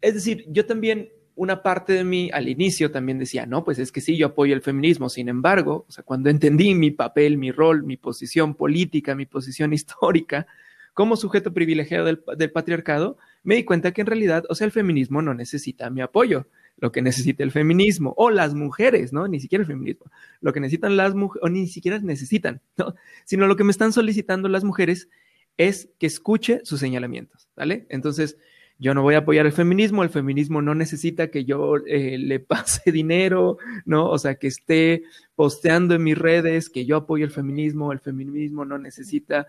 es 0.00 0.14
decir, 0.14 0.44
yo 0.46 0.64
también, 0.64 1.08
una 1.36 1.62
parte 1.62 1.92
de 1.92 2.02
mí 2.02 2.30
al 2.32 2.48
inicio 2.48 2.90
también 2.90 3.18
decía, 3.18 3.46
no, 3.46 3.62
pues 3.62 3.78
es 3.78 3.92
que 3.92 4.00
sí, 4.00 4.16
yo 4.16 4.28
apoyo 4.28 4.54
el 4.54 4.62
feminismo. 4.62 5.08
Sin 5.08 5.28
embargo, 5.28 5.84
o 5.88 5.92
sea, 5.92 6.02
cuando 6.02 6.30
entendí 6.30 6.74
mi 6.74 6.90
papel, 6.90 7.36
mi 7.36 7.52
rol, 7.52 7.84
mi 7.84 7.96
posición 7.96 8.54
política, 8.54 9.14
mi 9.14 9.26
posición 9.26 9.72
histórica 9.74 10.46
como 10.94 11.14
sujeto 11.16 11.52
privilegiado 11.52 12.06
del, 12.06 12.50
patriarcado, 12.50 13.18
me 13.42 13.54
di 13.54 13.64
cuenta 13.64 13.92
que 13.92 14.00
en 14.00 14.06
realidad, 14.06 14.44
o 14.48 14.54
sea, 14.54 14.64
el 14.64 14.72
feminismo 14.72 15.20
no 15.20 15.34
necesita 15.34 15.90
mi 15.90 16.00
apoyo 16.00 16.46
lo 16.78 16.92
que 16.92 17.00
necesita 17.00 17.42
el 17.42 17.52
feminismo, 17.52 18.12
o 18.18 18.28
las 18.28 18.54
mujeres, 18.54 19.10
¿no? 19.10 19.28
Ni 19.28 19.40
siquiera 19.40 19.62
el 19.62 19.66
feminismo, 19.66 20.10
lo 20.42 20.52
que 20.52 20.60
necesitan 20.60 20.96
las 20.96 21.14
mujeres, 21.14 21.42
o 21.42 21.48
ni 21.48 21.66
siquiera 21.68 21.98
necesitan, 21.98 22.60
¿no? 22.76 22.94
Sino 23.24 23.46
lo 23.46 23.56
que 23.56 23.64
me 23.64 23.70
están 23.70 23.94
solicitando 23.94 24.48
las 24.48 24.62
mujeres 24.62 25.08
es 25.56 25.88
que 25.98 26.06
escuche 26.06 26.60
sus 26.64 26.80
señalamientos, 26.80 27.48
¿vale? 27.56 27.86
Entonces, 27.88 28.36
yo 28.78 28.94
no 28.94 29.02
voy 29.02 29.14
a 29.14 29.18
apoyar 29.18 29.46
el 29.46 29.52
feminismo, 29.52 30.02
el 30.02 30.10
feminismo 30.10 30.60
no 30.60 30.74
necesita 30.74 31.30
que 31.30 31.44
yo 31.44 31.76
eh, 31.86 32.18
le 32.18 32.40
pase 32.40 32.92
dinero, 32.92 33.58
¿no? 33.84 34.08
O 34.10 34.18
sea, 34.18 34.36
que 34.36 34.48
esté 34.48 35.04
posteando 35.34 35.94
en 35.94 36.02
mis 36.02 36.18
redes 36.18 36.68
que 36.68 36.84
yo 36.84 36.96
apoyo 36.96 37.24
el 37.24 37.30
feminismo, 37.30 37.92
el 37.92 38.00
feminismo 38.00 38.64
no 38.64 38.78
necesita 38.78 39.46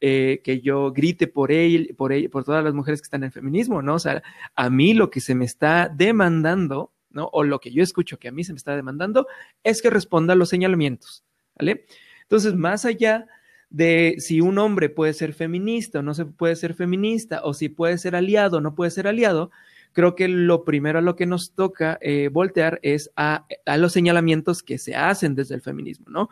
eh, 0.00 0.40
que 0.44 0.60
yo 0.60 0.92
grite 0.92 1.28
por 1.28 1.52
él, 1.52 1.94
por 1.96 2.12
él, 2.12 2.28
por 2.28 2.44
todas 2.44 2.64
las 2.64 2.74
mujeres 2.74 3.00
que 3.00 3.06
están 3.06 3.22
en 3.22 3.26
el 3.26 3.32
feminismo, 3.32 3.80
¿no? 3.80 3.94
O 3.94 3.98
sea, 3.98 4.22
a 4.54 4.70
mí 4.70 4.92
lo 4.92 5.10
que 5.10 5.20
se 5.20 5.34
me 5.34 5.44
está 5.44 5.88
demandando, 5.88 6.92
¿no? 7.10 7.30
O 7.32 7.44
lo 7.44 7.60
que 7.60 7.70
yo 7.70 7.82
escucho 7.82 8.18
que 8.18 8.28
a 8.28 8.32
mí 8.32 8.44
se 8.44 8.52
me 8.52 8.56
está 8.56 8.74
demandando 8.76 9.26
es 9.62 9.80
que 9.80 9.90
responda 9.90 10.32
a 10.32 10.36
los 10.36 10.48
señalamientos, 10.48 11.24
¿vale? 11.58 11.86
Entonces, 12.22 12.54
más 12.54 12.84
allá 12.84 13.26
de 13.74 14.14
si 14.18 14.40
un 14.40 14.58
hombre 14.58 14.88
puede 14.88 15.14
ser 15.14 15.34
feminista 15.34 15.98
o 15.98 16.02
no 16.02 16.14
se 16.14 16.26
puede 16.26 16.54
ser 16.54 16.74
feminista, 16.74 17.40
o 17.42 17.54
si 17.54 17.68
puede 17.68 17.98
ser 17.98 18.14
aliado 18.14 18.58
o 18.58 18.60
no 18.60 18.76
puede 18.76 18.92
ser 18.92 19.08
aliado, 19.08 19.50
creo 19.92 20.14
que 20.14 20.28
lo 20.28 20.64
primero 20.64 21.00
a 21.00 21.02
lo 21.02 21.16
que 21.16 21.26
nos 21.26 21.54
toca 21.54 21.98
eh, 22.00 22.28
voltear 22.32 22.78
es 22.84 23.10
a, 23.16 23.46
a, 23.66 23.76
los 23.76 23.92
señalamientos 23.92 24.62
que 24.62 24.78
se 24.78 24.94
hacen 24.94 25.34
desde 25.34 25.56
el 25.56 25.60
feminismo, 25.60 26.06
¿no? 26.08 26.28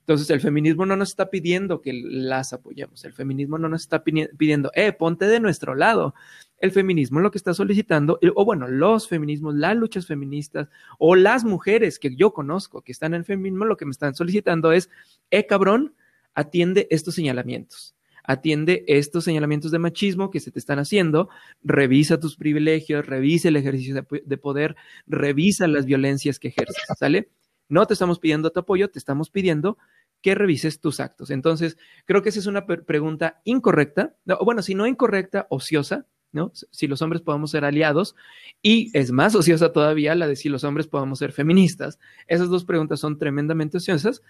Entonces, 0.00 0.30
el 0.30 0.40
feminismo 0.40 0.86
no 0.86 0.96
nos 0.96 1.10
está 1.10 1.28
pidiendo 1.28 1.82
que 1.82 1.92
las 1.92 2.54
apoyemos, 2.54 3.04
el 3.04 3.12
feminismo 3.12 3.58
no 3.58 3.68
nos 3.68 3.82
está 3.82 4.02
pidiendo, 4.02 4.70
eh, 4.74 4.92
ponte 4.92 5.26
de 5.26 5.40
nuestro 5.40 5.74
lado. 5.74 6.14
El 6.58 6.70
feminismo 6.70 7.20
lo 7.20 7.30
que 7.30 7.36
está 7.36 7.52
solicitando, 7.52 8.18
o 8.36 8.44
bueno, 8.46 8.68
los 8.68 9.06
feminismos, 9.06 9.54
las 9.54 9.76
luchas 9.76 10.06
feministas 10.06 10.68
o 10.98 11.14
las 11.14 11.44
mujeres 11.44 11.98
que 11.98 12.16
yo 12.16 12.32
conozco 12.32 12.80
que 12.80 12.92
están 12.92 13.12
en 13.12 13.18
el 13.18 13.24
feminismo, 13.26 13.66
lo 13.66 13.76
que 13.76 13.84
me 13.84 13.90
están 13.90 14.14
solicitando 14.14 14.72
es, 14.72 14.88
eh, 15.30 15.44
cabrón, 15.44 15.92
atiende 16.36 16.86
estos 16.90 17.16
señalamientos 17.16 17.96
atiende 18.26 18.84
estos 18.88 19.24
señalamientos 19.24 19.70
de 19.70 19.78
machismo 19.78 20.30
que 20.30 20.40
se 20.40 20.50
te 20.50 20.58
están 20.58 20.78
haciendo, 20.78 21.28
revisa 21.62 22.18
tus 22.18 22.36
privilegios, 22.36 23.06
revisa 23.06 23.48
el 23.48 23.56
ejercicio 23.56 23.94
de, 23.94 24.22
de, 24.24 24.36
poder, 24.36 24.76
revisa 25.06 25.68
las 25.68 25.86
violencias 25.86 26.38
que 26.38 26.48
ejerces, 26.48 26.82
¿sale? 26.98 27.30
No 27.68 27.86
te 27.86 27.94
estamos 27.94 28.18
pidiendo 28.18 28.50
tu 28.50 28.60
apoyo, 28.60 28.90
te 28.90 28.98
estamos 28.98 29.30
pidiendo 29.30 29.78
que 30.22 30.34
revises 30.34 30.80
tus 30.80 31.00
actos. 31.00 31.30
Entonces, 31.30 31.78
creo 32.04 32.22
que 32.22 32.30
esa 32.30 32.40
es 32.40 32.46
una 32.46 32.66
pregunta 32.66 33.40
incorrecta, 33.44 34.16
bueno, 34.44 34.62
si 34.62 34.74
no 34.74 34.86
incorrecta, 34.86 35.46
ociosa, 35.50 36.06
¿no? 36.32 36.52
Si 36.54 36.86
los 36.86 37.02
hombres 37.02 37.22
podemos 37.22 37.52
ser 37.52 37.64
aliados, 37.64 38.16
y 38.60 38.90
es 38.92 39.12
más 39.12 39.34
ociosa 39.34 39.72
todavía 39.72 40.14
la 40.14 40.26
de 40.26 40.36
si 40.36 40.48
los 40.48 40.64
hombres 40.64 40.88
podemos 40.88 41.20
ser 41.20 41.32
feministas. 41.32 41.98
Esas 42.26 42.48
dos 42.48 42.64
preguntas 42.64 43.00
son 43.00 43.18
tremendamente 43.18 43.76
ociosas. 43.76 44.22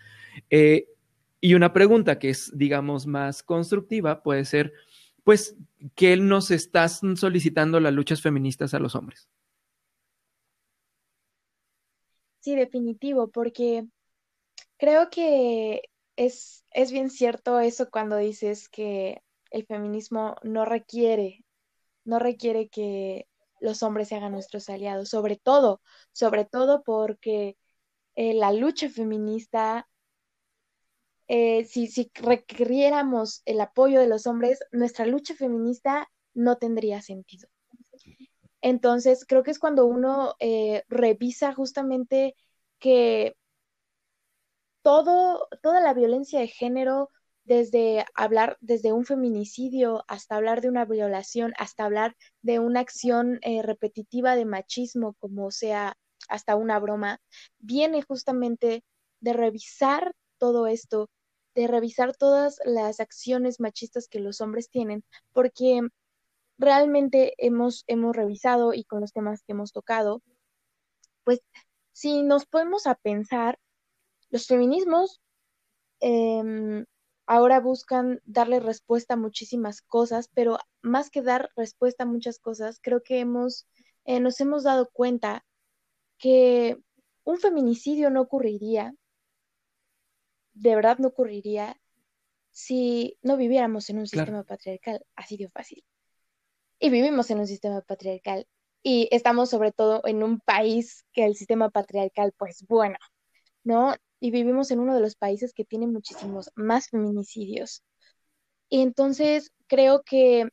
Eh, 0.50 0.86
y 1.40 1.54
una 1.54 1.72
pregunta 1.72 2.18
que 2.18 2.30
es, 2.30 2.50
digamos, 2.56 3.06
más 3.06 3.42
constructiva 3.42 4.22
puede 4.22 4.44
ser, 4.44 4.72
pues, 5.24 5.56
¿qué 5.94 6.16
nos 6.16 6.50
estás 6.50 7.00
solicitando 7.16 7.80
las 7.80 7.92
luchas 7.92 8.22
feministas 8.22 8.74
a 8.74 8.78
los 8.78 8.94
hombres? 8.94 9.28
Sí, 12.40 12.54
definitivo, 12.54 13.28
porque 13.28 13.86
creo 14.76 15.10
que 15.10 15.82
es, 16.16 16.64
es 16.72 16.92
bien 16.92 17.10
cierto 17.10 17.60
eso 17.60 17.90
cuando 17.90 18.16
dices 18.16 18.68
que 18.68 19.22
el 19.50 19.66
feminismo 19.66 20.36
no 20.42 20.64
requiere, 20.64 21.44
no 22.04 22.18
requiere 22.18 22.68
que 22.68 23.26
los 23.60 23.82
hombres 23.82 24.08
se 24.08 24.16
hagan 24.16 24.32
nuestros 24.32 24.68
aliados, 24.68 25.08
sobre 25.08 25.36
todo, 25.36 25.80
sobre 26.12 26.44
todo 26.44 26.82
porque 26.82 27.56
eh, 28.14 28.34
la 28.34 28.52
lucha 28.52 28.88
feminista, 28.88 29.88
eh, 31.28 31.64
si, 31.64 31.88
si 31.88 32.10
requiriéramos 32.14 33.42
el 33.44 33.60
apoyo 33.60 34.00
de 34.00 34.08
los 34.08 34.26
hombres, 34.26 34.60
nuestra 34.72 35.06
lucha 35.06 35.34
feminista 35.34 36.08
no 36.34 36.56
tendría 36.56 37.02
sentido. 37.02 37.48
Entonces, 38.60 39.24
creo 39.26 39.42
que 39.42 39.50
es 39.50 39.58
cuando 39.58 39.86
uno 39.86 40.34
eh, 40.40 40.82
revisa 40.88 41.52
justamente 41.54 42.34
que 42.78 43.36
todo, 44.82 45.48
toda 45.62 45.80
la 45.80 45.94
violencia 45.94 46.40
de 46.40 46.48
género, 46.48 47.10
desde 47.44 48.04
hablar 48.14 48.56
desde 48.60 48.92
un 48.92 49.04
feminicidio 49.04 50.04
hasta 50.08 50.36
hablar 50.36 50.60
de 50.60 50.68
una 50.68 50.84
violación, 50.84 51.54
hasta 51.58 51.84
hablar 51.84 52.16
de 52.42 52.58
una 52.58 52.80
acción 52.80 53.38
eh, 53.42 53.62
repetitiva 53.62 54.34
de 54.34 54.44
machismo, 54.44 55.14
como 55.20 55.50
sea 55.52 55.96
hasta 56.28 56.56
una 56.56 56.78
broma, 56.80 57.20
viene 57.58 58.02
justamente 58.02 58.82
de 59.20 59.32
revisar 59.32 60.12
todo 60.38 60.66
esto, 60.66 61.08
de 61.56 61.66
revisar 61.66 62.14
todas 62.14 62.60
las 62.64 63.00
acciones 63.00 63.60
machistas 63.60 64.08
que 64.08 64.20
los 64.20 64.42
hombres 64.42 64.68
tienen, 64.68 65.02
porque 65.32 65.80
realmente 66.58 67.32
hemos, 67.38 67.84
hemos 67.86 68.14
revisado 68.14 68.74
y 68.74 68.84
con 68.84 69.00
los 69.00 69.12
temas 69.12 69.42
que 69.42 69.52
hemos 69.52 69.72
tocado, 69.72 70.22
pues 71.24 71.40
si 71.92 72.22
nos 72.22 72.44
podemos 72.44 72.86
a 72.86 72.94
pensar, 72.94 73.58
los 74.28 74.46
feminismos 74.46 75.22
em, 76.00 76.84
ahora 77.26 77.58
buscan 77.60 78.20
darle 78.26 78.60
respuesta 78.60 79.14
a 79.14 79.16
muchísimas 79.16 79.80
cosas, 79.80 80.28
pero 80.34 80.58
más 80.82 81.08
que 81.08 81.22
dar 81.22 81.50
respuesta 81.56 82.04
a 82.04 82.06
muchas 82.06 82.38
cosas, 82.38 82.80
creo 82.82 83.02
que 83.02 83.20
hemos, 83.20 83.66
eh, 84.04 84.20
nos 84.20 84.38
hemos 84.42 84.64
dado 84.64 84.90
cuenta 84.92 85.42
que 86.18 86.76
un 87.24 87.38
feminicidio 87.38 88.10
no 88.10 88.20
ocurriría, 88.20 88.94
de 90.56 90.74
verdad 90.76 90.98
no 90.98 91.08
ocurriría, 91.08 91.80
si 92.50 93.18
no 93.22 93.36
viviéramos 93.36 93.90
en 93.90 93.98
un 93.98 94.06
sistema 94.06 94.44
patriarcal, 94.44 95.04
así 95.14 95.36
de 95.36 95.48
fácil 95.48 95.84
y 96.78 96.90
vivimos 96.90 97.30
en 97.30 97.38
un 97.40 97.46
sistema 97.46 97.80
patriarcal. 97.82 98.46
y 98.82 99.08
estamos 99.10 99.50
sobre 99.50 99.72
todo 99.72 100.02
en 100.04 100.22
un 100.22 100.40
país 100.40 101.04
que 101.12 101.24
el 101.26 101.34
sistema 101.34 101.70
patriarcal, 101.70 102.32
pues 102.38 102.64
bueno, 102.68 102.96
¿no? 103.64 103.96
Y 104.20 104.30
vivimos 104.30 104.70
en 104.70 104.80
uno 104.80 104.94
de 104.94 105.00
los 105.00 105.16
países 105.16 105.52
que 105.54 105.64
tiene 105.64 105.88
muchísimos 105.88 106.50
más 106.54 106.88
feminicidios. 106.90 107.82
Y 108.68 108.82
entonces 108.82 109.52
creo 109.68 110.02
que 110.04 110.48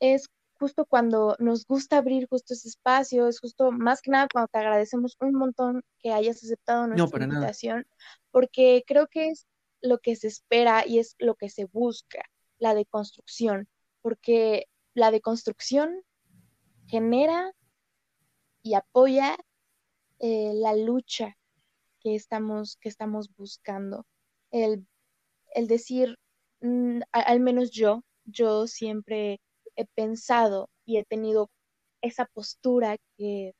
es 0.00 0.28
justo 0.58 0.84
cuando 0.86 1.36
nos 1.38 1.66
gusta 1.66 1.98
abrir 1.98 2.28
justo 2.28 2.54
ese 2.54 2.68
espacio, 2.68 3.28
es 3.28 3.40
justo 3.40 3.70
más 3.70 4.02
que 4.02 4.10
nada 4.10 4.28
cuando 4.32 4.48
te 4.48 4.58
agradecemos 4.58 5.16
un 5.20 5.34
montón 5.34 5.82
que 6.00 6.12
hayas 6.12 6.42
aceptado 6.42 6.86
nuestra 6.86 7.24
invitación, 7.24 7.86
porque 8.30 8.84
creo 8.86 9.06
que 9.06 9.28
es 9.28 9.46
lo 9.80 9.98
que 9.98 10.16
se 10.16 10.26
espera 10.26 10.84
y 10.86 10.98
es 10.98 11.14
lo 11.18 11.36
que 11.36 11.48
se 11.48 11.66
busca, 11.66 12.22
la 12.58 12.74
deconstrucción, 12.74 13.68
porque 14.02 14.66
la 14.94 15.10
deconstrucción 15.10 16.02
genera 16.86 17.52
y 18.62 18.74
apoya 18.74 19.36
eh, 20.18 20.52
la 20.54 20.74
lucha 20.74 21.36
que 22.00 22.16
estamos, 22.16 22.76
que 22.80 22.88
estamos 22.88 23.34
buscando. 23.36 24.06
El, 24.50 24.86
decir, 25.54 26.18
mm, 26.60 27.00
al 27.12 27.40
menos 27.40 27.70
yo, 27.70 28.02
yo 28.24 28.66
siempre 28.66 29.40
he 29.78 29.86
pensado 29.94 30.68
y 30.84 30.98
he 30.98 31.04
tenido 31.04 31.50
esa 32.02 32.26
postura 32.26 32.96
que 33.16 33.54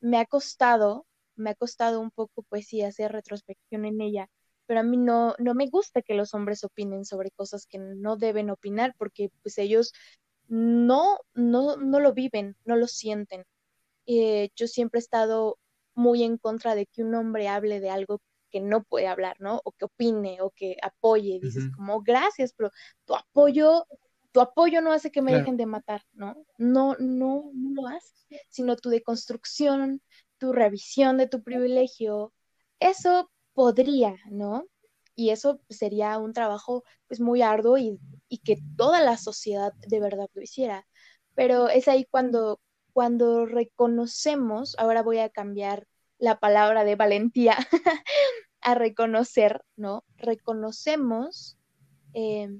me 0.00 0.18
ha 0.18 0.26
costado, 0.26 1.06
me 1.36 1.50
ha 1.50 1.54
costado 1.54 2.00
un 2.00 2.10
poco, 2.10 2.42
pues 2.48 2.66
sí, 2.66 2.82
hacer 2.82 3.12
retrospección 3.12 3.84
en 3.84 4.00
ella, 4.00 4.28
pero 4.66 4.80
a 4.80 4.82
mí 4.82 4.96
no, 4.96 5.34
no 5.38 5.54
me 5.54 5.68
gusta 5.68 6.02
que 6.02 6.14
los 6.14 6.34
hombres 6.34 6.64
opinen 6.64 7.04
sobre 7.04 7.30
cosas 7.30 7.66
que 7.66 7.78
no 7.78 8.16
deben 8.16 8.50
opinar 8.50 8.94
porque 8.98 9.30
pues 9.42 9.58
ellos 9.58 9.92
no, 10.48 11.18
no, 11.34 11.76
no 11.76 12.00
lo 12.00 12.12
viven, 12.12 12.56
no 12.64 12.76
lo 12.76 12.88
sienten. 12.88 13.44
Eh, 14.06 14.50
yo 14.56 14.66
siempre 14.66 14.98
he 14.98 15.02
estado 15.02 15.58
muy 15.94 16.24
en 16.24 16.38
contra 16.38 16.74
de 16.74 16.86
que 16.86 17.02
un 17.04 17.14
hombre 17.14 17.48
hable 17.48 17.80
de 17.80 17.90
algo 17.90 18.20
que 18.50 18.60
no 18.60 18.82
puede 18.82 19.06
hablar, 19.06 19.36
¿no? 19.40 19.60
O 19.64 19.72
que 19.72 19.86
opine 19.86 20.40
o 20.40 20.50
que 20.50 20.76
apoye. 20.82 21.38
Dices 21.40 21.68
como, 21.76 22.02
gracias, 22.02 22.52
pero 22.52 22.70
tu 23.04 23.14
apoyo 23.14 23.86
tu 24.36 24.42
apoyo 24.42 24.82
no 24.82 24.92
hace 24.92 25.10
que 25.10 25.22
me 25.22 25.32
dejen 25.32 25.56
de 25.56 25.64
matar, 25.64 26.02
¿no? 26.12 26.36
No, 26.58 26.94
no, 26.98 27.50
no 27.54 27.82
lo 27.82 27.88
hace, 27.88 28.12
sino 28.50 28.76
tu 28.76 28.90
deconstrucción, 28.90 30.02
tu 30.36 30.52
revisión 30.52 31.16
de 31.16 31.26
tu 31.26 31.42
privilegio, 31.42 32.34
eso 32.78 33.30
podría, 33.54 34.14
¿no? 34.30 34.66
Y 35.14 35.30
eso 35.30 35.58
sería 35.70 36.18
un 36.18 36.34
trabajo 36.34 36.84
pues 37.08 37.18
muy 37.18 37.40
arduo 37.40 37.78
y, 37.78 37.98
y 38.28 38.38
que 38.42 38.58
toda 38.76 39.00
la 39.00 39.16
sociedad 39.16 39.72
de 39.88 40.00
verdad 40.00 40.28
lo 40.34 40.42
hiciera. 40.42 40.86
Pero 41.34 41.70
es 41.70 41.88
ahí 41.88 42.04
cuando, 42.04 42.60
cuando 42.92 43.46
reconocemos, 43.46 44.76
ahora 44.78 45.02
voy 45.02 45.20
a 45.20 45.30
cambiar 45.30 45.86
la 46.18 46.38
palabra 46.38 46.84
de 46.84 46.94
valentía 46.94 47.56
a 48.60 48.74
reconocer, 48.74 49.62
¿no? 49.76 50.04
Reconocemos 50.18 51.56
eh, 52.12 52.50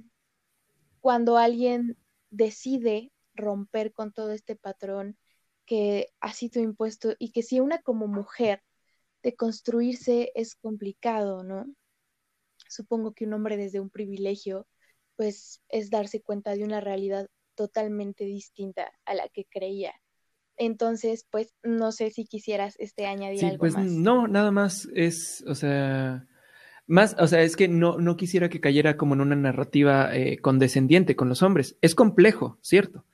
cuando 1.07 1.37
alguien 1.37 1.97
decide 2.31 3.13
romper 3.33 3.93
con 3.93 4.11
todo 4.13 4.33
este 4.33 4.57
patrón 4.57 5.17
que 5.65 6.09
ha 6.19 6.33
sido 6.33 6.61
impuesto 6.61 7.15
y 7.21 7.31
que 7.31 7.45
si 7.45 7.61
una 7.61 7.81
como 7.81 8.09
mujer 8.09 8.65
de 9.23 9.37
construirse 9.37 10.33
es 10.35 10.57
complicado, 10.57 11.45
¿no? 11.45 11.73
Supongo 12.69 13.15
que 13.15 13.25
un 13.25 13.35
hombre 13.35 13.57
desde 13.57 13.79
un 13.79 13.89
privilegio, 13.89 14.67
pues 15.15 15.63
es 15.69 15.91
darse 15.91 16.23
cuenta 16.23 16.57
de 16.57 16.65
una 16.65 16.81
realidad 16.81 17.29
totalmente 17.55 18.25
distinta 18.25 18.91
a 19.05 19.15
la 19.15 19.29
que 19.29 19.45
creía. 19.45 19.95
Entonces, 20.57 21.25
pues 21.31 21.55
no 21.63 21.93
sé 21.93 22.11
si 22.11 22.25
quisieras 22.25 22.75
este 22.81 23.07
añadir 23.07 23.45
algo 23.45 23.59
pues, 23.59 23.75
más. 23.75 23.87
No, 23.87 24.27
nada 24.27 24.51
más 24.51 24.89
es, 24.93 25.45
o 25.47 25.55
sea, 25.55 26.27
más, 26.87 27.17
o 27.19 27.27
sea, 27.27 27.43
es 27.43 27.57
que 27.57 27.69
no, 27.69 27.99
no 27.99 28.17
quisiera 28.17 28.49
que 28.49 28.61
cayera 28.61 28.97
como 28.97 29.15
en 29.15 29.21
una 29.21 29.37
narrativa 29.37 30.15
eh, 30.15 30.39
condescendiente 30.39 31.17
con 31.17 31.29
los 31.29 31.43
hombres. 31.43 31.77
Es 31.81 31.95
complejo, 31.95 32.59
cierto, 32.61 33.05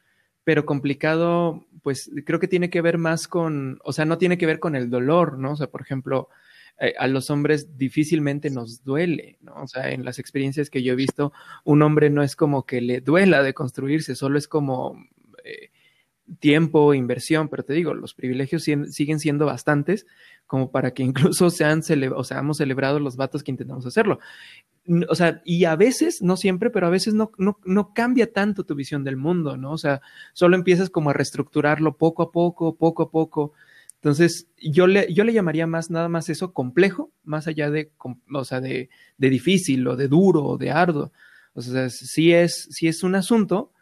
pero 0.45 0.67
complicado, 0.67 1.67
pues 1.83 2.11
creo 2.27 2.39
que 2.39 2.49
tiene 2.49 2.71
que 2.71 2.83
ver 2.83 2.99
más 2.99 3.29
con, 3.29 3.79
o 3.85 3.93
sea, 3.93 4.05
no 4.05 4.19
tiene 4.19 4.39
que 4.39 4.47
ver 4.47 4.59
con 4.59 4.77
el 4.77 4.91
dolor, 4.91 5.39
¿no? 5.39 5.53
O 5.53 5.57
sea, 5.57 5.69
por 5.69 5.81
ejemplo, 5.81 6.29
eh, 6.79 6.95
a 6.99 7.07
los 7.07 7.31
hombres 7.31 7.79
difícilmente 7.79 8.51
nos 8.51 8.85
duele, 8.85 9.39
¿no? 9.41 9.55
O 9.55 9.67
sea, 9.67 9.91
en 9.91 10.05
las 10.05 10.19
experiencias 10.19 10.69
que 10.69 10.83
yo 10.83 10.93
he 10.93 10.97
visto, 10.97 11.33
un 11.65 11.83
hombre 11.83 12.11
no 12.11 12.23
es 12.23 12.37
como 12.37 12.67
que 12.67 12.81
le 12.81 13.01
duela 13.01 13.43
de 13.43 13.55
construirse, 13.55 14.15
solo 14.15 14.39
es 14.39 14.49
como 14.49 14.97
eh, 15.45 15.71
tiempo, 16.41 16.95
inversión, 16.95 17.49
pero 17.49 17.65
te 17.65 17.73
digo, 17.73 17.95
los 17.95 18.15
privilegios 18.15 18.65
siguen 18.65 19.21
siendo 19.21 19.47
bastantes 19.47 20.07
como 20.47 20.71
para 20.71 20.93
que 20.93 21.03
incluso 21.03 21.51
sean 21.51 21.83
o 22.15 22.25
sea, 22.25 22.39
hemos 22.39 22.59
celebrado 22.59 22.99
los 22.99 23.17
vatos 23.17 23.43
que 23.43 23.51
intentamos 23.51 23.87
hacerlo. 23.87 24.19
O 25.09 25.15
sea, 25.15 25.41
y 25.45 25.65
a 25.65 25.77
veces, 25.77 26.23
no 26.23 26.37
siempre, 26.37 26.71
pero 26.71 26.87
a 26.87 26.91
veces 26.91 27.15
no, 27.15 27.31
no, 27.39 27.59
no 27.65 27.95
cambia 27.95 28.33
tanto 28.33 28.65
tu 28.65 28.75
visión 28.75 29.05
del 29.05 29.17
mundo, 29.17 29.57
¿no? 29.57 29.73
O 29.73 29.79
sea, 29.79 30.01
solo 30.33 30.57
empiezas 30.57 30.91
como 30.91 31.11
a 31.11 31.13
reestructurarlo 31.13 31.97
poco 31.97 32.25
a 32.25 32.33
poco, 32.33 32.77
poco 32.77 33.05
a 33.05 33.11
poco. 33.11 33.53
Entonces, 33.95 34.49
yo 34.59 34.89
le, 34.89 35.13
yo 35.13 35.23
le 35.23 35.33
llamaría 35.33 35.69
más, 35.69 35.91
nada 35.91 36.09
más 36.09 36.29
eso, 36.29 36.53
complejo, 36.53 37.13
más 37.23 37.47
allá 37.47 37.71
de, 37.71 37.93
o 38.35 38.45
sea, 38.45 38.61
de, 38.61 38.91
de 39.19 39.31
difícil 39.31 39.87
o 39.87 39.95
de 39.97 40.09
duro 40.09 40.45
o 40.45 40.59
de 40.59 40.73
arduo. 40.73 41.13
O 41.55 41.63
sea, 41.63 41.89
sí 41.89 42.33
es, 42.33 42.69
sí 42.71 42.89
es 42.89 43.05
un 43.05 43.15
asunto 43.15 43.73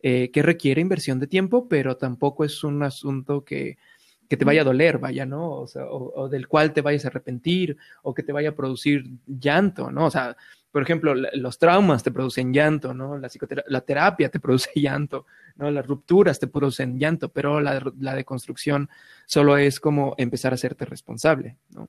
eh, 0.00 0.30
que 0.30 0.42
requiere 0.42 0.80
inversión 0.80 1.18
de 1.18 1.26
tiempo, 1.26 1.68
pero 1.68 1.96
tampoco 1.96 2.44
es 2.44 2.62
un 2.62 2.82
asunto 2.82 3.44
que, 3.44 3.78
que 4.28 4.36
te 4.36 4.44
vaya 4.44 4.62
a 4.62 4.64
doler, 4.64 4.98
vaya, 4.98 5.26
¿no? 5.26 5.52
O, 5.52 5.66
sea, 5.66 5.86
o, 5.86 6.28
del 6.28 6.48
cual 6.48 6.72
te 6.72 6.80
vayas 6.80 7.04
a 7.04 7.08
arrepentir 7.08 7.76
o 8.02 8.14
que 8.14 8.22
te 8.22 8.32
vaya 8.32 8.50
a 8.50 8.54
producir 8.54 9.04
llanto, 9.26 9.90
¿no? 9.90 10.06
O 10.06 10.10
sea, 10.10 10.36
por 10.70 10.82
ejemplo, 10.82 11.14
los 11.14 11.58
traumas 11.58 12.02
te 12.02 12.10
producen 12.10 12.52
llanto, 12.52 12.94
¿no? 12.94 13.18
La, 13.18 13.28
la 13.66 13.80
terapia 13.82 14.30
te 14.30 14.40
produce 14.40 14.70
llanto, 14.74 15.26
¿no? 15.56 15.70
Las 15.70 15.86
rupturas 15.86 16.38
te 16.38 16.46
producen 16.46 16.98
llanto, 16.98 17.28
pero 17.28 17.60
la, 17.60 17.82
la 17.98 18.14
deconstrucción 18.14 18.88
solo 19.26 19.56
es 19.56 19.80
como 19.80 20.14
empezar 20.18 20.52
a 20.52 20.56
hacerte 20.56 20.84
responsable, 20.84 21.58
¿no? 21.70 21.88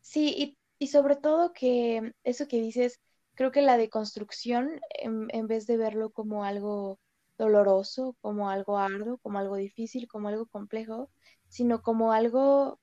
Sí, 0.00 0.34
y, 0.36 0.58
y 0.78 0.88
sobre 0.88 1.16
todo 1.16 1.52
que 1.52 2.14
eso 2.24 2.48
que 2.48 2.60
dices, 2.60 3.00
creo 3.34 3.52
que 3.52 3.62
la 3.62 3.76
deconstrucción, 3.76 4.80
en, 4.90 5.28
en 5.30 5.46
vez 5.46 5.66
de 5.66 5.76
verlo 5.76 6.10
como 6.10 6.44
algo 6.44 6.98
doloroso, 7.38 8.16
como 8.20 8.50
algo 8.50 8.78
arduo, 8.78 9.18
como 9.18 9.38
algo 9.38 9.56
difícil, 9.56 10.08
como 10.08 10.28
algo 10.28 10.46
complejo, 10.46 11.10
sino 11.48 11.82
como 11.82 12.12
algo 12.12 12.80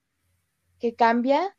que 0.80 0.96
cambia, 0.96 1.56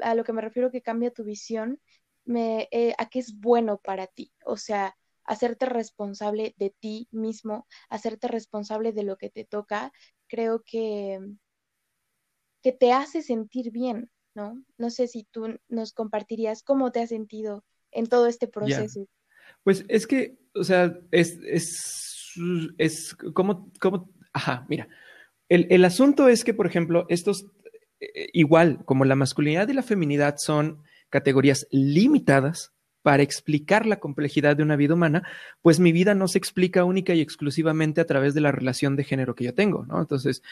a 0.00 0.14
lo 0.14 0.24
que 0.24 0.32
me 0.32 0.42
refiero 0.42 0.70
que 0.70 0.82
cambia 0.82 1.12
tu 1.12 1.24
visión, 1.24 1.80
me, 2.24 2.68
eh, 2.70 2.94
a 2.98 3.08
qué 3.08 3.18
es 3.18 3.38
bueno 3.38 3.78
para 3.78 4.06
ti. 4.06 4.32
O 4.44 4.56
sea, 4.56 4.96
hacerte 5.24 5.66
responsable 5.66 6.54
de 6.58 6.70
ti 6.70 7.08
mismo, 7.10 7.66
hacerte 7.88 8.28
responsable 8.28 8.92
de 8.92 9.04
lo 9.04 9.16
que 9.16 9.30
te 9.30 9.44
toca, 9.44 9.92
creo 10.26 10.62
que, 10.64 11.20
que 12.62 12.72
te 12.72 12.92
hace 12.92 13.22
sentir 13.22 13.70
bien, 13.70 14.10
¿no? 14.34 14.62
No 14.78 14.90
sé 14.90 15.08
si 15.08 15.24
tú 15.24 15.58
nos 15.68 15.92
compartirías 15.92 16.62
cómo 16.62 16.92
te 16.92 17.00
has 17.00 17.10
sentido 17.10 17.64
en 17.92 18.06
todo 18.06 18.26
este 18.26 18.46
proceso? 18.46 19.06
Pues 19.64 19.84
es 19.88 20.06
que, 20.06 20.38
o 20.54 20.64
sea, 20.64 20.98
es, 21.10 21.38
es, 21.44 22.09
es 22.78 23.14
como, 23.34 23.70
como, 23.80 24.10
ajá, 24.32 24.66
mira, 24.68 24.88
el, 25.48 25.66
el 25.70 25.84
asunto 25.84 26.28
es 26.28 26.44
que, 26.44 26.54
por 26.54 26.66
ejemplo, 26.66 27.06
estos, 27.08 27.46
eh, 28.00 28.28
igual 28.32 28.84
como 28.84 29.04
la 29.04 29.16
masculinidad 29.16 29.68
y 29.68 29.74
la 29.74 29.82
feminidad 29.82 30.36
son 30.38 30.82
categorías 31.10 31.66
limitadas 31.70 32.72
para 33.02 33.22
explicar 33.22 33.86
la 33.86 33.98
complejidad 33.98 34.56
de 34.56 34.62
una 34.62 34.76
vida 34.76 34.94
humana, 34.94 35.22
pues 35.62 35.80
mi 35.80 35.92
vida 35.92 36.14
no 36.14 36.28
se 36.28 36.38
explica 36.38 36.84
única 36.84 37.14
y 37.14 37.20
exclusivamente 37.20 38.00
a 38.00 38.06
través 38.06 38.34
de 38.34 38.42
la 38.42 38.52
relación 38.52 38.96
de 38.96 39.04
género 39.04 39.34
que 39.34 39.44
yo 39.44 39.54
tengo, 39.54 39.86
¿no? 39.86 40.00
Entonces, 40.00 40.42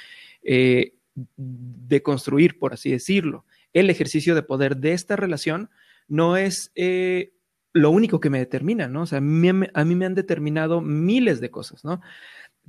eh, 0.42 0.94
de 1.36 2.02
construir, 2.02 2.58
por 2.58 2.72
así 2.72 2.90
decirlo, 2.90 3.44
el 3.72 3.90
ejercicio 3.90 4.34
de 4.34 4.42
poder 4.42 4.78
de 4.78 4.92
esta 4.92 5.16
relación 5.16 5.70
no 6.06 6.36
es 6.36 6.72
eh, 6.74 7.32
lo 7.78 7.90
único 7.90 8.20
que 8.20 8.30
me 8.30 8.38
determina, 8.38 8.88
¿no? 8.88 9.02
O 9.02 9.06
sea, 9.06 9.18
a 9.18 9.20
mí, 9.20 9.52
me 9.52 10.06
han 10.06 10.14
determinado 10.14 10.80
miles 10.80 11.40
de 11.40 11.50
cosas, 11.50 11.84
¿no? 11.84 12.00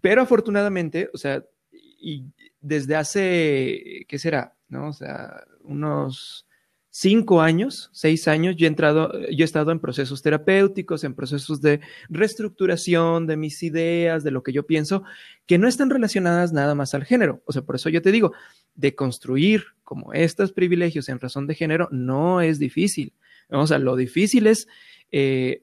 Pero 0.01 0.21
afortunadamente, 0.21 1.09
o 1.13 1.17
sea, 1.17 1.43
y 1.71 2.25
desde 2.61 2.95
hace, 2.95 4.05
¿qué 4.07 4.19
será? 4.19 4.55
¿No? 4.67 4.89
O 4.89 4.93
sea, 4.93 5.43
unos 5.61 6.45
cinco 6.91 7.41
años, 7.41 7.89
seis 7.93 8.27
años, 8.27 8.55
yo 8.55 8.65
he 8.65 8.67
entrado, 8.67 9.11
yo 9.29 9.43
he 9.43 9.45
estado 9.45 9.71
en 9.71 9.79
procesos 9.79 10.21
terapéuticos, 10.21 11.03
en 11.03 11.13
procesos 11.13 11.61
de 11.61 11.81
reestructuración 12.09 13.27
de 13.27 13.37
mis 13.37 13.61
ideas, 13.63 14.23
de 14.23 14.31
lo 14.31 14.43
que 14.43 14.53
yo 14.53 14.65
pienso, 14.65 15.03
que 15.45 15.57
no 15.57 15.67
están 15.67 15.89
relacionadas 15.89 16.53
nada 16.53 16.75
más 16.75 16.93
al 16.93 17.05
género. 17.05 17.41
O 17.45 17.51
sea, 17.51 17.61
por 17.61 17.75
eso 17.75 17.89
yo 17.89 18.01
te 18.01 18.11
digo, 18.11 18.33
de 18.75 18.95
construir 18.95 19.65
como 19.83 20.13
estos 20.13 20.51
privilegios 20.51 21.09
en 21.09 21.19
razón 21.19 21.47
de 21.47 21.55
género 21.55 21.89
no 21.91 22.41
es 22.41 22.59
difícil. 22.59 23.13
O 23.49 23.65
sea, 23.65 23.79
lo 23.79 23.95
difícil 23.95 24.47
es 24.47 24.67
eh, 25.11 25.61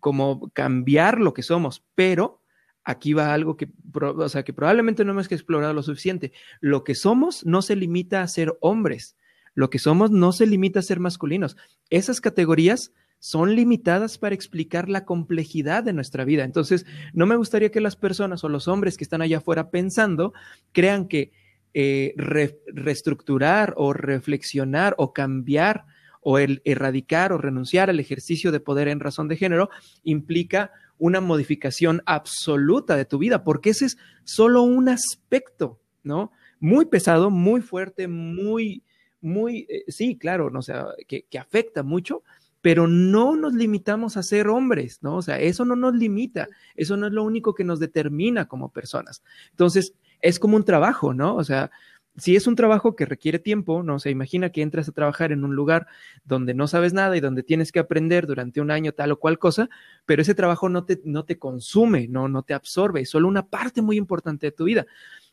como 0.00 0.50
cambiar 0.50 1.20
lo 1.20 1.34
que 1.34 1.42
somos, 1.42 1.84
pero 1.94 2.42
aquí 2.84 3.14
va 3.14 3.34
algo 3.34 3.56
que, 3.56 3.68
o 3.94 4.28
sea, 4.28 4.44
que 4.44 4.52
probablemente 4.52 5.04
no 5.04 5.12
hemos 5.12 5.30
explorado 5.30 5.74
lo 5.74 5.82
suficiente. 5.82 6.32
Lo 6.60 6.84
que 6.84 6.94
somos 6.94 7.44
no 7.44 7.60
se 7.60 7.74
limita 7.74 8.22
a 8.22 8.28
ser 8.28 8.56
hombres. 8.60 9.16
Lo 9.54 9.70
que 9.70 9.78
somos 9.78 10.10
no 10.10 10.32
se 10.32 10.46
limita 10.46 10.78
a 10.78 10.82
ser 10.82 11.00
masculinos. 11.00 11.56
Esas 11.90 12.20
categorías 12.20 12.92
son 13.18 13.56
limitadas 13.56 14.18
para 14.18 14.34
explicar 14.34 14.88
la 14.88 15.04
complejidad 15.04 15.82
de 15.82 15.92
nuestra 15.92 16.24
vida. 16.24 16.44
Entonces, 16.44 16.86
no 17.12 17.26
me 17.26 17.36
gustaría 17.36 17.70
que 17.70 17.80
las 17.80 17.96
personas 17.96 18.44
o 18.44 18.48
los 18.48 18.68
hombres 18.68 18.96
que 18.96 19.04
están 19.04 19.22
allá 19.22 19.38
afuera 19.38 19.70
pensando 19.70 20.32
crean 20.72 21.08
que 21.08 21.32
eh, 21.74 22.14
reestructurar 22.16 23.74
o 23.76 23.92
reflexionar 23.92 24.94
o 24.98 25.12
cambiar 25.12 25.86
o 26.28 26.38
el 26.38 26.60
erradicar 26.64 27.32
o 27.32 27.38
renunciar 27.38 27.88
al 27.88 28.00
ejercicio 28.00 28.50
de 28.50 28.58
poder 28.58 28.88
en 28.88 28.98
razón 28.98 29.28
de 29.28 29.36
género 29.36 29.70
implica 30.02 30.72
una 30.98 31.20
modificación 31.20 32.02
absoluta 32.04 32.96
de 32.96 33.04
tu 33.04 33.18
vida, 33.18 33.44
porque 33.44 33.70
ese 33.70 33.84
es 33.84 33.98
solo 34.24 34.62
un 34.62 34.88
aspecto, 34.88 35.78
¿no? 36.02 36.32
Muy 36.58 36.86
pesado, 36.86 37.30
muy 37.30 37.60
fuerte, 37.60 38.08
muy, 38.08 38.82
muy, 39.20 39.68
eh, 39.68 39.84
sí, 39.86 40.18
claro, 40.18 40.50
¿no? 40.50 40.58
o 40.58 40.62
sea, 40.62 40.86
que, 41.06 41.26
que 41.30 41.38
afecta 41.38 41.84
mucho, 41.84 42.24
pero 42.60 42.88
no 42.88 43.36
nos 43.36 43.54
limitamos 43.54 44.16
a 44.16 44.24
ser 44.24 44.48
hombres, 44.48 44.98
¿no? 45.02 45.18
O 45.18 45.22
sea, 45.22 45.38
eso 45.38 45.64
no 45.64 45.76
nos 45.76 45.94
limita, 45.94 46.48
eso 46.74 46.96
no 46.96 47.06
es 47.06 47.12
lo 47.12 47.22
único 47.22 47.54
que 47.54 47.62
nos 47.62 47.78
determina 47.78 48.48
como 48.48 48.72
personas. 48.72 49.22
Entonces, 49.52 49.94
es 50.20 50.40
como 50.40 50.56
un 50.56 50.64
trabajo, 50.64 51.14
¿no? 51.14 51.36
O 51.36 51.44
sea, 51.44 51.70
si 52.18 52.34
es 52.34 52.46
un 52.46 52.56
trabajo 52.56 52.96
que 52.96 53.04
requiere 53.04 53.38
tiempo, 53.38 53.82
no 53.82 53.98
se 53.98 54.10
imagina 54.10 54.50
que 54.50 54.62
entras 54.62 54.88
a 54.88 54.92
trabajar 54.92 55.32
en 55.32 55.44
un 55.44 55.54
lugar 55.54 55.86
donde 56.24 56.54
no 56.54 56.66
sabes 56.66 56.92
nada 56.92 57.16
y 57.16 57.20
donde 57.20 57.42
tienes 57.42 57.72
que 57.72 57.78
aprender 57.78 58.26
durante 58.26 58.60
un 58.60 58.70
año 58.70 58.92
tal 58.92 59.12
o 59.12 59.18
cual 59.18 59.38
cosa, 59.38 59.68
pero 60.06 60.22
ese 60.22 60.34
trabajo 60.34 60.68
no 60.68 60.84
te, 60.84 61.00
no 61.04 61.24
te 61.24 61.38
consume, 61.38 62.08
no, 62.08 62.28
no 62.28 62.42
te 62.42 62.54
absorbe, 62.54 63.02
es 63.02 63.10
solo 63.10 63.28
una 63.28 63.48
parte 63.48 63.82
muy 63.82 63.96
importante 63.96 64.46
de 64.46 64.52
tu 64.52 64.64
vida. 64.64 64.86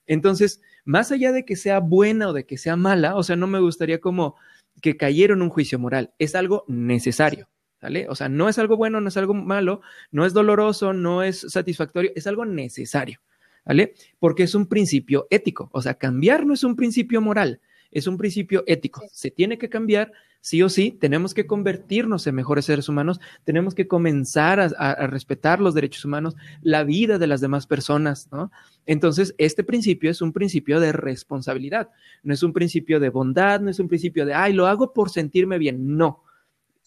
Entonces, 0.05 0.61
más 0.83 1.11
allá 1.11 1.31
de 1.31 1.45
que 1.45 1.55
sea 1.55 1.79
buena 1.79 2.27
o 2.29 2.33
de 2.33 2.45
que 2.45 2.57
sea 2.57 2.75
mala, 2.75 3.15
o 3.15 3.23
sea, 3.23 3.35
no 3.35 3.47
me 3.47 3.59
gustaría 3.59 4.01
como 4.01 4.35
que 4.81 4.97
cayera 4.97 5.33
en 5.33 5.41
un 5.41 5.49
juicio 5.49 5.79
moral, 5.79 6.13
es 6.19 6.35
algo 6.35 6.65
necesario. 6.67 7.49
¿Vale? 7.81 8.07
O 8.07 8.15
sea, 8.15 8.29
no 8.29 8.47
es 8.47 8.57
algo 8.59 8.77
bueno, 8.77 9.01
no 9.01 9.09
es 9.09 9.17
algo 9.17 9.33
malo, 9.33 9.81
no 10.09 10.25
es 10.25 10.31
doloroso, 10.31 10.93
no 10.93 11.21
es 11.21 11.41
satisfactorio, 11.41 12.13
es 12.15 12.27
algo 12.27 12.45
necesario. 12.45 13.19
¿Vale? 13.65 13.93
Porque 14.19 14.43
es 14.43 14.55
un 14.55 14.67
principio 14.67 15.27
ético. 15.29 15.69
O 15.71 15.81
sea, 15.81 15.95
cambiar 15.95 16.45
no 16.45 16.53
es 16.53 16.63
un 16.63 16.75
principio 16.75 17.21
moral, 17.21 17.59
es 17.91 18.07
un 18.07 18.17
principio 18.17 18.63
ético. 18.67 19.03
Se 19.11 19.31
tiene 19.31 19.57
que 19.57 19.69
cambiar, 19.69 20.11
sí 20.41 20.61
o 20.61 20.69
sí, 20.69 20.91
tenemos 20.91 21.33
que 21.33 21.47
convertirnos 21.47 22.27
en 22.27 22.35
mejores 22.35 22.65
seres 22.65 22.89
humanos, 22.89 23.21
tenemos 23.45 23.73
que 23.73 23.87
comenzar 23.87 24.59
a, 24.59 25.07
respetar 25.07 25.61
los 25.61 25.73
derechos 25.73 26.03
humanos, 26.03 26.35
la 26.61 26.83
vida 26.83 27.17
de 27.17 27.27
las 27.27 27.39
demás 27.39 27.65
personas, 27.65 28.27
¿no? 28.31 28.51
Entonces, 28.85 29.33
este 29.37 29.63
principio 29.63 30.11
es 30.11 30.21
un 30.21 30.33
principio 30.33 30.81
de 30.81 30.91
responsabilidad, 30.91 31.89
no 32.23 32.33
es 32.33 32.43
un 32.43 32.51
principio 32.51 32.99
de 32.99 33.09
bondad, 33.09 33.61
no 33.61 33.69
es 33.69 33.79
un 33.79 33.87
principio 33.87 34.25
de, 34.25 34.33
ay, 34.33 34.51
lo 34.51 34.67
hago 34.67 34.91
por 34.91 35.09
sentirme 35.09 35.57
bien, 35.57 35.95
no. 35.95 36.23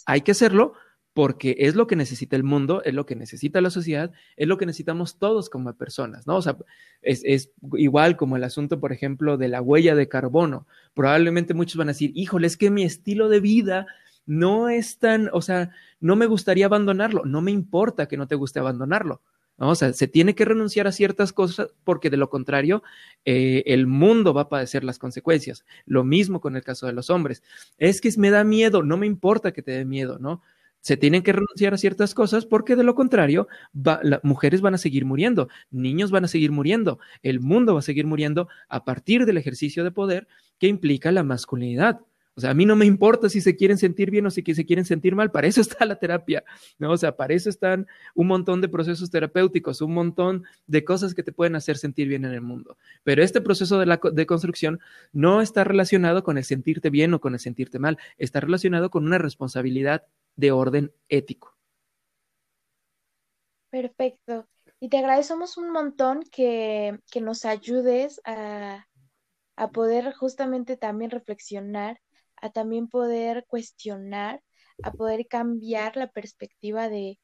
Hay 0.05 0.21
que 0.21 0.33
hacerlo 0.33 0.75
porque 1.17 1.57
es 1.61 1.75
lo 1.75 1.87
que 1.87 1.97
necesita 1.97 2.37
el 2.37 2.45
mundo, 2.45 2.83
es 2.85 2.93
lo 2.93 3.07
que 3.07 3.17
necesita 3.17 3.63
la 3.63 3.71
sociedad, 3.71 4.13
es 4.37 4.47
lo 4.47 4.59
que 4.59 4.67
necesitamos 4.67 5.19
todos 5.19 5.49
como 5.49 5.73
personas, 5.73 6.27
¿no? 6.27 6.37
O 6.37 6.43
sea, 6.43 6.59
es, 7.01 7.51
igual 7.73 8.19
como 8.19 8.37
el 8.37 8.45
asunto, 8.45 8.81
por 8.81 8.93
ejemplo, 8.93 9.39
de 9.39 9.49
la 9.49 9.63
huella 9.63 9.95
de 9.95 10.09
carbono. 10.09 10.67
Probablemente 10.93 11.55
muchos 11.55 11.77
van 11.77 11.89
a 11.89 11.93
decir, 11.93 12.13
híjole, 12.15 12.47
es 12.47 12.59
que 12.59 12.69
mi 12.71 12.83
estilo 12.83 13.31
de 13.31 13.41
vida 13.41 13.87
no 14.27 14.69
es 14.69 14.99
tan, 14.99 15.31
o 15.33 15.41
sea, 15.41 15.71
no 16.01 16.17
me 16.17 16.27
gustaría 16.27 16.67
abandonarlo, 16.67 17.25
no 17.25 17.41
me 17.41 17.51
importa 17.51 18.09
que 18.09 18.19
no 18.19 18.27
te 18.27 18.35
guste 18.35 18.59
abandonarlo. 18.59 19.23
¿no? 19.57 19.71
O 19.71 19.75
sea, 19.75 19.95
se 19.95 20.09
tiene 20.09 20.35
que 20.35 20.45
renunciar 20.45 20.87
a 20.87 20.93
ciertas 20.93 21.33
cosas 21.33 21.69
porque 21.83 22.11
de 22.11 22.19
lo 22.19 22.29
contrario, 22.29 22.83
eh, 23.25 23.63
el 23.65 23.87
mundo 23.87 24.35
va 24.35 24.43
a 24.43 24.49
padecer 24.51 24.85
las 24.85 24.99
consecuencias. 24.99 25.65
Lo 25.87 26.05
mismo 26.05 26.43
con 26.43 26.57
el 26.57 26.63
caso 26.63 26.85
de 26.85 26.93
los 26.93 27.09
hombres. 27.09 27.43
Es 27.79 28.03
que 28.03 28.13
me 28.19 28.29
da 28.29 28.45
miedo, 28.45 28.83
no 28.83 28.99
me 28.99 29.07
importa 29.07 29.53
que 29.53 29.63
te 29.63 29.73
dé 29.73 29.87
miedo, 29.87 30.19
¿no? 30.19 30.43
Se 30.87 30.97
tienen 30.97 31.25
que 31.25 31.33
renunciar 31.33 31.75
a 31.75 31.79
ciertas 31.79 32.15
cosas 32.15 32.47
porque 32.47 32.77
de 32.77 32.85
lo 32.85 32.95
contrario, 32.95 33.49
las 33.73 34.23
mujeres 34.23 34.61
van 34.61 34.75
a 34.75 34.79
seguir 34.79 35.05
muriendo, 35.05 35.49
niños 35.73 36.13
van 36.13 36.27
a 36.27 36.29
seguir 36.29 36.53
muriendo, 36.53 37.01
el 37.25 37.41
mundo 37.41 37.75
va 37.75 37.81
a 37.81 37.83
seguir 37.83 38.07
muriendo 38.07 38.47
a 38.69 38.85
partir 38.85 39.27
del 39.27 39.37
ejercicio 39.37 39.83
de 39.83 39.91
poder 39.91 40.29
que 40.61 40.69
implica 40.69 41.11
la 41.11 41.25
masculinidad. 41.25 42.03
O 42.37 42.41
sea, 42.41 42.51
a 42.51 42.55
mí 42.55 42.67
no 42.67 42.77
me 42.77 42.87
importa 42.87 43.29
si 43.29 43.41
se 43.41 43.57
quieren 43.57 43.79
sentir 43.79 44.13
bien 44.13 44.27
o 44.27 44.31
si 44.31 44.43
se 44.43 44.65
quieren 44.65 44.85
sentir 44.85 45.17
mal, 45.17 45.33
para 45.33 45.49
eso 45.49 45.61
está 45.61 45.85
la 45.87 45.99
terapia, 45.99 46.45
¿no? 46.79 46.93
O 46.93 46.97
sea, 46.97 47.17
para 47.17 47.35
eso 47.35 47.51
están 47.51 47.89
un 48.15 48.29
montón 48.29 48.61
de 48.61 48.69
procesos 48.69 49.11
terapéuticos, 49.11 49.81
un 49.81 49.93
montón 49.93 50.45
de 50.69 50.85
cosas 50.85 51.15
que 51.15 51.25
te 51.25 51.33
pueden 51.33 51.57
hacer 51.57 51.79
sentir 51.79 52.07
bien 52.07 52.25
en 52.25 52.33
el 52.33 52.43
mundo. 52.43 52.79
Pero 53.03 53.25
este 53.25 53.41
proceso 53.41 53.81
de, 53.81 53.87
la, 53.87 53.99
de 54.13 54.27
construcción 54.27 54.79
no 55.13 55.43
está 55.43 55.65
relacionado 55.65 56.23
con 56.23 56.39
el 56.39 56.45
sentirte 56.45 56.91
bien 56.91 57.13
o 57.13 57.21
con 57.21 57.35
el 57.35 57.41
sentirte 57.41 57.81
mal, 57.81 57.99
está 58.19 58.39
relacionado 58.39 58.89
con 58.89 59.05
una 59.05 59.19
responsabilidad 59.19 60.05
de 60.37 60.53
orden 60.53 60.95
ético. 61.09 61.57
Perfecto. 63.71 64.49
Y 64.79 64.89
te 64.89 64.99
agradecemos 64.99 65.57
un 65.57 65.71
montón 65.71 66.23
que, 66.31 66.99
nos 67.21 67.45
ayudes 67.45 68.21
a, 68.25 68.87
poder 69.73 70.13
justamente 70.15 70.77
también 70.77 71.11
reflexionar, 71.11 72.01
a 72.37 72.51
también 72.51 72.89
poder 72.89 73.47
cuestionar, 73.49 74.43
a 74.83 74.93
poder 74.93 75.27
cambiar 75.29 75.97
la 75.97 76.11
perspectiva 76.11 76.89
de, 76.89 77.19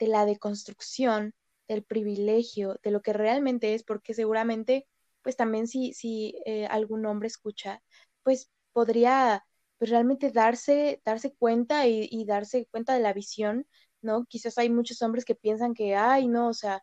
la 0.00 0.24
deconstrucción, 0.24 1.34
del 1.68 1.84
privilegio, 1.84 2.78
de 2.82 2.90
lo 2.90 3.02
que 3.02 3.12
realmente 3.12 3.74
es, 3.74 3.82
porque 3.82 4.14
seguramente, 4.14 4.86
pues 5.22 5.36
también 5.36 5.66
si, 5.68 5.92
si 5.92 6.34
eh, 6.46 6.66
algún 6.66 7.04
hombre 7.06 7.28
escucha, 7.28 7.82
pues 8.22 8.50
podría 8.72 9.44
pues 9.78 9.90
realmente 9.90 10.30
darse, 10.30 11.00
darse 11.04 11.34
cuenta 11.34 11.86
y, 11.86 12.24
darse 12.26 12.66
cuenta 12.66 12.94
de 12.94 13.00
la 13.00 13.12
visión, 13.12 13.66
¿no? 14.00 14.24
Quizás 14.26 14.58
hay 14.58 14.70
muchos 14.70 15.02
hombres 15.02 15.24
que 15.24 15.34
piensan 15.34 15.74
que, 15.74 15.96
ay, 15.96 16.28
no, 16.28 16.48
o 16.48 16.54
sea, 16.54 16.82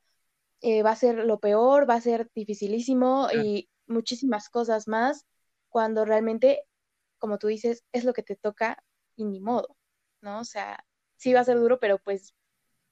eh, 0.61 0.83
va 0.83 0.91
a 0.91 0.95
ser 0.95 1.17
lo 1.25 1.39
peor, 1.39 1.89
va 1.89 1.95
a 1.95 2.01
ser 2.01 2.29
dificilísimo 2.35 3.29
y 3.33 3.69
muchísimas 3.87 4.49
cosas 4.49 4.87
más, 4.87 5.25
cuando 5.69 6.05
realmente, 6.05 6.63
como 7.17 7.37
tú 7.39 7.47
dices, 7.47 7.83
es 7.91 8.03
lo 8.05 8.13
que 8.13 8.23
te 8.23 8.35
toca 8.35 8.83
y 9.15 9.25
ni 9.25 9.39
modo, 9.39 9.77
¿no? 10.21 10.39
O 10.39 10.45
sea, 10.45 10.85
sí 11.17 11.33
va 11.33 11.41
a 11.41 11.45
ser 11.45 11.57
duro, 11.57 11.79
pero 11.79 11.99
pues 11.99 12.35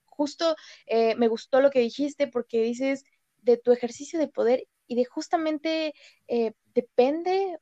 justo 0.06 0.56
eh, 0.88 1.16
me 1.16 1.28
gustó 1.28 1.62
lo 1.62 1.72
que 1.72 1.80
dijiste 1.80 2.28
porque 2.28 2.62
dices 2.62 3.04
de 3.42 3.58
tu 3.58 3.72
ejercicio 3.72 4.20
de 4.20 4.28
poder 4.28 4.68
y 4.88 4.96
de 4.96 5.06
justamente 5.06 5.94
eh, 6.28 6.54
depende, 6.74 7.58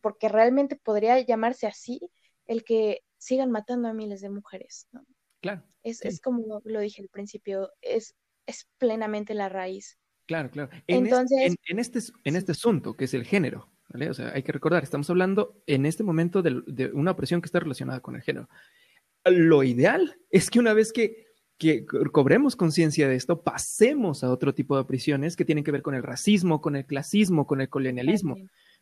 porque 0.00 0.28
realmente 0.28 0.76
podría 0.76 1.18
llamarse 1.20 1.66
así, 1.66 2.00
el 2.46 2.64
que 2.64 3.02
sigan 3.18 3.50
matando 3.50 3.88
a 3.88 3.94
miles 3.94 4.20
de 4.20 4.30
mujeres, 4.30 4.88
¿no? 4.92 5.04
Claro. 5.40 5.62
Es, 5.82 6.04
es 6.04 6.20
como 6.20 6.60
lo 6.64 6.80
dije 6.80 7.02
al 7.02 7.08
principio, 7.08 7.70
es, 7.80 8.14
es 8.46 8.68
plenamente 8.78 9.34
la 9.34 9.48
raíz. 9.48 9.98
Claro, 10.26 10.50
claro. 10.50 10.70
En 10.86 11.04
Entonces, 11.04 11.56
en, 11.68 11.78
este, 11.78 12.00
en 12.24 12.36
este 12.36 12.52
asunto, 12.52 12.94
que 12.94 13.04
es 13.04 13.14
el 13.14 13.24
género, 13.24 13.70
¿vale? 13.88 14.10
O 14.10 14.14
sea, 14.14 14.32
hay 14.34 14.42
que 14.42 14.52
recordar, 14.52 14.82
estamos 14.82 15.08
hablando 15.08 15.62
en 15.66 15.86
este 15.86 16.02
momento 16.02 16.42
de, 16.42 16.62
de 16.66 16.86
una 16.92 17.12
opresión 17.12 17.40
que 17.40 17.46
está 17.46 17.60
relacionada 17.60 18.00
con 18.00 18.16
el 18.16 18.22
género. 18.22 18.48
Lo 19.24 19.62
ideal 19.62 20.16
es 20.30 20.50
que 20.50 20.58
una 20.58 20.72
vez 20.72 20.92
que, 20.92 21.26
que 21.58 21.86
cobremos 21.86 22.56
conciencia 22.56 23.08
de 23.08 23.14
esto, 23.14 23.42
pasemos 23.42 24.24
a 24.24 24.30
otro 24.30 24.54
tipo 24.54 24.74
de 24.74 24.82
opresiones 24.82 25.36
que 25.36 25.44
tienen 25.44 25.64
que 25.64 25.72
ver 25.72 25.82
con 25.82 25.94
el 25.94 26.02
racismo, 26.02 26.60
con 26.60 26.76
el 26.76 26.86
clasismo, 26.86 27.46
con 27.46 27.60
el 27.60 27.68
colonialismo. 27.68 28.36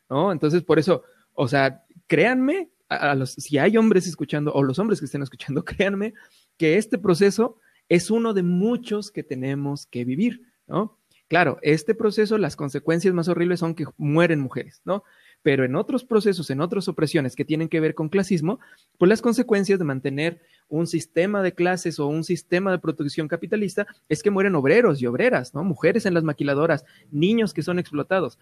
¿No? 0.09 0.33
Entonces, 0.33 0.62
por 0.62 0.79
eso, 0.79 1.03
o 1.33 1.49
sea, 1.49 1.85
créanme, 2.07 2.71
a 2.88 3.14
los, 3.14 3.33
si 3.33 3.59
hay 3.59 3.77
hombres 3.77 4.07
escuchando, 4.07 4.53
o 4.53 4.62
los 4.62 4.79
hombres 4.79 5.01
que 5.01 5.07
estén 5.07 5.23
escuchando, 5.23 5.64
créanme 5.64 6.14
que 6.57 6.77
este 6.77 6.99
proceso 6.99 7.59
es 7.88 8.11
uno 8.11 8.35
de 8.35 8.43
muchos 8.43 9.11
que 9.11 9.23
tenemos 9.23 9.87
que 9.87 10.05
vivir, 10.05 10.43
¿no? 10.67 10.99
Claro, 11.29 11.59
este 11.62 11.95
proceso, 11.95 12.37
las 12.37 12.55
consecuencias 12.55 13.14
más 13.14 13.29
horribles 13.29 13.61
son 13.61 13.75
que 13.75 13.87
mueren 13.97 14.40
mujeres, 14.40 14.83
¿no? 14.85 15.05
Pero 15.43 15.64
en 15.64 15.75
otros 15.75 16.05
procesos, 16.05 16.51
en 16.51 16.61
otras 16.61 16.87
opresiones 16.87 17.35
que 17.35 17.47
tienen 17.47 17.69
que 17.69 17.81
ver 17.81 17.95
con 17.95 18.11
clasismo, 18.11 18.61
pues 18.99 19.09
las 19.09 19.23
consecuencias 19.23 19.79
de 19.79 19.85
mantener 19.87 20.43
un 20.69 20.87
sistema 20.87 21.43
de 21.43 21.55
clases 21.55 21.99
o 21.99 22.07
un 22.07 22.25
sistema 22.25 22.71
de 22.73 22.79
producción 22.79 23.27
capitalista 23.27 23.87
es 24.09 24.23
que 24.23 24.31
mueren 24.31 24.55
obreros 24.55 25.01
y 25.01 25.07
obreras, 25.07 25.55
¿no? 25.55 25.64
Mujeres 25.64 26.05
en 26.07 26.14
las 26.14 26.25
maquiladoras, 26.25 26.85
niños 27.11 27.55
que 27.55 27.62
son 27.62 27.79
explotados. 27.79 28.38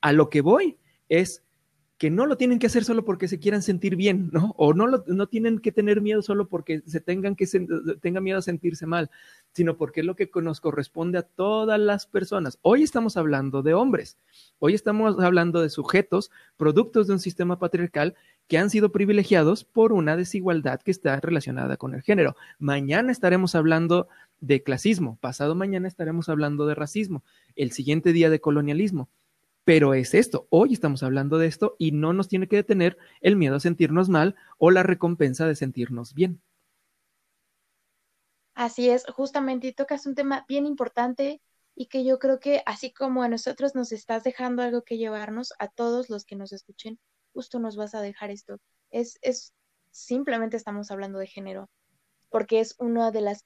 A 0.00 0.12
lo 0.12 0.30
que 0.30 0.40
voy 0.40 0.78
es 1.10 1.42
que 2.00 2.08
no 2.08 2.24
lo 2.24 2.38
tienen 2.38 2.58
que 2.58 2.66
hacer 2.66 2.82
solo 2.82 3.04
porque 3.04 3.28
se 3.28 3.38
quieran 3.38 3.60
sentir 3.60 3.94
bien, 3.94 4.30
¿no? 4.32 4.54
O 4.56 4.72
no, 4.72 4.86
no 4.86 5.26
tienen 5.26 5.58
que 5.58 5.70
tener 5.70 6.00
miedo 6.00 6.22
solo 6.22 6.48
porque 6.48 6.80
se 6.86 6.98
tengan 6.98 7.36
que 7.36 7.46
tengan 8.00 8.22
miedo 8.24 8.38
a 8.38 8.42
sentirse 8.42 8.86
mal, 8.86 9.10
sino 9.52 9.76
porque 9.76 10.00
es 10.00 10.06
lo 10.06 10.16
que 10.16 10.30
nos 10.36 10.62
corresponde 10.62 11.18
a 11.18 11.22
todas 11.22 11.78
las 11.78 12.06
personas. 12.06 12.58
Hoy 12.62 12.84
estamos 12.84 13.18
hablando 13.18 13.62
de 13.62 13.74
hombres, 13.74 14.16
hoy 14.60 14.72
estamos 14.72 15.22
hablando 15.22 15.60
de 15.60 15.68
sujetos, 15.68 16.30
productos 16.56 17.06
de 17.06 17.12
un 17.12 17.18
sistema 17.18 17.58
patriarcal 17.58 18.14
que 18.48 18.56
han 18.56 18.70
sido 18.70 18.92
privilegiados 18.92 19.64
por 19.64 19.92
una 19.92 20.16
desigualdad 20.16 20.80
que 20.80 20.92
está 20.92 21.20
relacionada 21.20 21.76
con 21.76 21.94
el 21.94 22.00
género. 22.00 22.34
Mañana 22.58 23.12
estaremos 23.12 23.54
hablando 23.54 24.08
de 24.40 24.62
clasismo, 24.62 25.18
pasado 25.20 25.54
mañana 25.54 25.86
estaremos 25.86 26.30
hablando 26.30 26.64
de 26.64 26.76
racismo, 26.76 27.22
el 27.56 27.72
siguiente 27.72 28.14
día 28.14 28.30
de 28.30 28.40
colonialismo. 28.40 29.10
Pero 29.64 29.94
es 29.94 30.14
esto, 30.14 30.46
hoy 30.50 30.72
estamos 30.72 31.02
hablando 31.02 31.38
de 31.38 31.46
esto 31.46 31.76
y 31.78 31.92
no 31.92 32.12
nos 32.12 32.28
tiene 32.28 32.48
que 32.48 32.56
detener 32.56 32.96
el 33.20 33.36
miedo 33.36 33.56
a 33.56 33.60
sentirnos 33.60 34.08
mal 34.08 34.34
o 34.58 34.70
la 34.70 34.82
recompensa 34.82 35.46
de 35.46 35.54
sentirnos 35.54 36.14
bien. 36.14 36.42
Así 38.54 38.90
es, 38.90 39.04
justamente 39.06 39.68
y 39.68 39.72
tocas 39.72 40.06
un 40.06 40.14
tema 40.14 40.44
bien 40.48 40.66
importante 40.66 41.40
y 41.74 41.86
que 41.86 42.04
yo 42.04 42.18
creo 42.18 42.40
que 42.40 42.62
así 42.66 42.92
como 42.92 43.22
a 43.22 43.28
nosotros 43.28 43.74
nos 43.74 43.92
estás 43.92 44.24
dejando 44.24 44.62
algo 44.62 44.82
que 44.82 44.98
llevarnos, 44.98 45.52
a 45.58 45.68
todos 45.68 46.10
los 46.10 46.24
que 46.24 46.36
nos 46.36 46.52
escuchen, 46.52 46.98
justo 47.32 47.58
nos 47.58 47.76
vas 47.76 47.94
a 47.94 48.02
dejar 48.02 48.30
esto. 48.30 48.58
Es, 48.90 49.18
es, 49.22 49.54
simplemente 49.90 50.56
estamos 50.56 50.90
hablando 50.90 51.18
de 51.18 51.26
género, 51.26 51.70
porque 52.28 52.60
es 52.60 52.74
una 52.78 53.10
de 53.10 53.22
las 53.22 53.44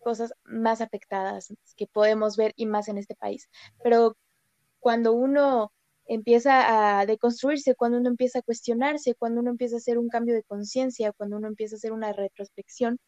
cosas 0.00 0.34
más 0.44 0.80
afectadas 0.80 1.54
que 1.76 1.86
podemos 1.86 2.36
ver 2.36 2.52
y 2.56 2.66
más 2.66 2.88
en 2.88 2.98
este 2.98 3.14
país. 3.14 3.48
Pero 3.82 4.16
cuando 4.84 5.14
uno 5.14 5.72
empieza 6.04 6.98
a 7.00 7.06
deconstruirse, 7.06 7.74
cuando 7.74 7.96
uno 7.96 8.10
empieza 8.10 8.40
a 8.40 8.42
cuestionarse, 8.42 9.14
cuando 9.14 9.40
uno 9.40 9.48
empieza 9.48 9.76
a 9.76 9.78
hacer 9.78 9.96
un 9.96 10.10
cambio 10.10 10.34
de 10.34 10.42
conciencia, 10.42 11.12
cuando 11.12 11.38
uno 11.38 11.48
empieza 11.48 11.76
a 11.76 11.78
hacer 11.78 11.92
una 11.92 12.12
retrospección, 12.12 12.98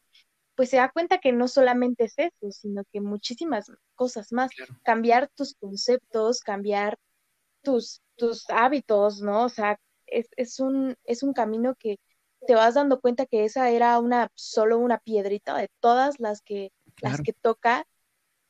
pues 0.55 0.71
se 0.71 0.77
da 0.77 0.89
cuenta 0.89 1.19
que 1.19 1.33
no 1.33 1.47
solamente 1.47 2.05
es 2.05 2.15
eso, 2.17 2.49
sino 2.49 2.83
que 2.91 2.99
muchísimas 2.99 3.71
cosas 3.93 4.31
más. 4.31 4.49
Cambiar 4.83 5.29
tus 5.35 5.53
conceptos, 5.53 6.41
cambiar 6.41 6.97
tus, 7.61 8.01
tus 8.15 8.49
hábitos, 8.49 9.21
¿no? 9.21 9.43
O 9.43 9.49
sea, 9.49 9.79
es, 10.07 10.29
es, 10.35 10.59
un, 10.59 10.95
es 11.03 11.21
un 11.21 11.33
camino 11.33 11.75
que 11.77 11.99
te 12.47 12.55
vas 12.55 12.73
dando 12.73 12.99
cuenta 12.99 13.27
que 13.27 13.45
esa 13.45 13.69
era 13.69 13.99
una, 13.99 14.31
solo 14.33 14.79
una 14.79 14.97
piedrita 14.97 15.55
de 15.55 15.69
todas 15.79 16.19
las 16.19 16.41
que, 16.41 16.71
las 17.03 17.21
que 17.21 17.33
toca 17.33 17.85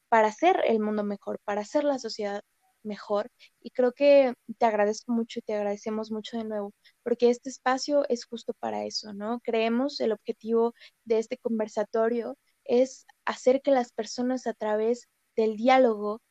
para 0.08 0.30
hacer 0.30 0.62
el 0.66 0.80
mundo 0.80 1.04
mejor, 1.04 1.40
para 1.44 1.60
hacer 1.60 1.84
la 1.84 2.00
sociedad 2.00 2.42
mejor. 2.84 3.30
Y 3.62 3.72
creo 3.72 3.94
que 3.94 4.34
te 4.58 4.66
agradezco 4.66 5.12
mucho 5.12 5.40
y 5.40 5.42
te 5.44 5.54
agradecemos 5.54 6.12
mucho 6.12 6.38
de 6.38 6.46
nuevo, 6.46 6.74
porque 7.04 7.30
este 7.30 7.50
espacio 7.50 8.06
es 8.10 8.26
justo 8.26 8.54
para 8.60 8.86
eso, 8.86 9.14
¿no? 9.14 9.40
Creemos 9.44 10.00
el 10.00 10.12
objetivo 10.12 10.74
de 11.06 11.20
este 11.20 11.38
conversatorio 11.38 12.38
es 12.66 13.06
hacer 13.26 13.62
que 13.62 13.72
las 13.72 13.92
personas 13.92 14.48
a 14.48 14.54
través 14.54 15.08
del 15.36 15.56
diálogo 15.56 16.22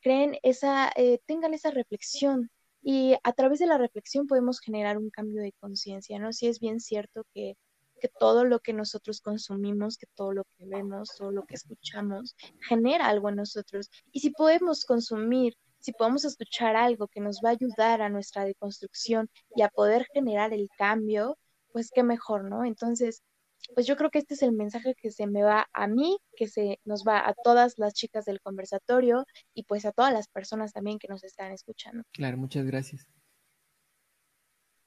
creen 0.00 0.38
esa, 0.42 0.90
eh, 0.96 1.20
tengan 1.26 1.54
esa 1.54 1.70
reflexión 1.70 2.50
y 2.82 3.16
a 3.22 3.32
través 3.32 3.58
de 3.58 3.66
la 3.66 3.78
reflexión 3.78 4.26
podemos 4.26 4.60
generar 4.60 4.96
un 4.98 5.10
cambio 5.10 5.42
de 5.42 5.52
conciencia, 5.60 6.18
¿no? 6.18 6.32
Si 6.32 6.46
es 6.46 6.60
bien 6.60 6.80
cierto 6.80 7.24
que, 7.34 7.56
que 8.00 8.08
todo 8.08 8.44
lo 8.44 8.60
que 8.60 8.72
nosotros 8.72 9.20
consumimos, 9.20 9.98
que 9.98 10.06
todo 10.14 10.32
lo 10.32 10.44
que 10.56 10.66
vemos, 10.66 11.14
todo 11.16 11.30
lo 11.30 11.44
que 11.44 11.56
escuchamos, 11.56 12.34
genera 12.60 13.08
algo 13.08 13.28
en 13.28 13.36
nosotros. 13.36 13.90
Y 14.12 14.20
si 14.20 14.30
podemos 14.30 14.84
consumir 14.84 15.54
si 15.80 15.92
podemos 15.92 16.24
escuchar 16.24 16.76
algo 16.76 17.08
que 17.08 17.20
nos 17.20 17.40
va 17.44 17.50
a 17.50 17.52
ayudar 17.52 18.02
a 18.02 18.08
nuestra 18.08 18.44
deconstrucción 18.44 19.28
y 19.56 19.62
a 19.62 19.68
poder 19.68 20.06
generar 20.12 20.52
el 20.52 20.68
cambio, 20.76 21.38
pues 21.72 21.90
qué 21.92 22.02
mejor, 22.02 22.44
¿no? 22.44 22.64
Entonces, 22.64 23.22
pues 23.74 23.86
yo 23.86 23.96
creo 23.96 24.10
que 24.10 24.18
este 24.18 24.34
es 24.34 24.42
el 24.42 24.52
mensaje 24.52 24.94
que 24.94 25.10
se 25.10 25.26
me 25.26 25.42
va 25.42 25.68
a 25.72 25.86
mí, 25.86 26.18
que 26.36 26.48
se 26.48 26.80
nos 26.84 27.04
va 27.04 27.26
a 27.26 27.34
todas 27.34 27.78
las 27.78 27.94
chicas 27.94 28.24
del 28.24 28.40
conversatorio 28.40 29.24
y 29.54 29.64
pues 29.64 29.84
a 29.84 29.92
todas 29.92 30.12
las 30.12 30.28
personas 30.28 30.72
también 30.72 30.98
que 30.98 31.08
nos 31.08 31.24
están 31.24 31.52
escuchando. 31.52 32.02
Claro, 32.12 32.36
muchas 32.36 32.66
gracias. 32.66 33.06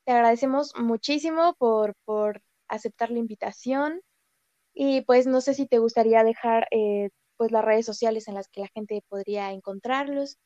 Te 0.06 0.12
agradecemos 0.12 0.74
muchísimo 0.78 1.56
por, 1.58 1.96
por 2.04 2.42
aceptar 2.68 3.10
la 3.10 3.20
invitación 3.20 4.02
y 4.74 5.02
pues 5.02 5.28
no 5.28 5.40
sé 5.40 5.54
si 5.54 5.66
te 5.66 5.78
gustaría 5.78 6.24
dejar 6.24 6.68
eh, 6.72 7.10
pues 7.38 7.52
las 7.52 7.64
redes 7.64 7.86
sociales 7.86 8.28
en 8.28 8.36
las 8.36 8.50
que 8.50 8.62
la 8.62 8.68
gente 8.74 9.02
podría 9.08 9.52
encontrarlos. 9.52 10.38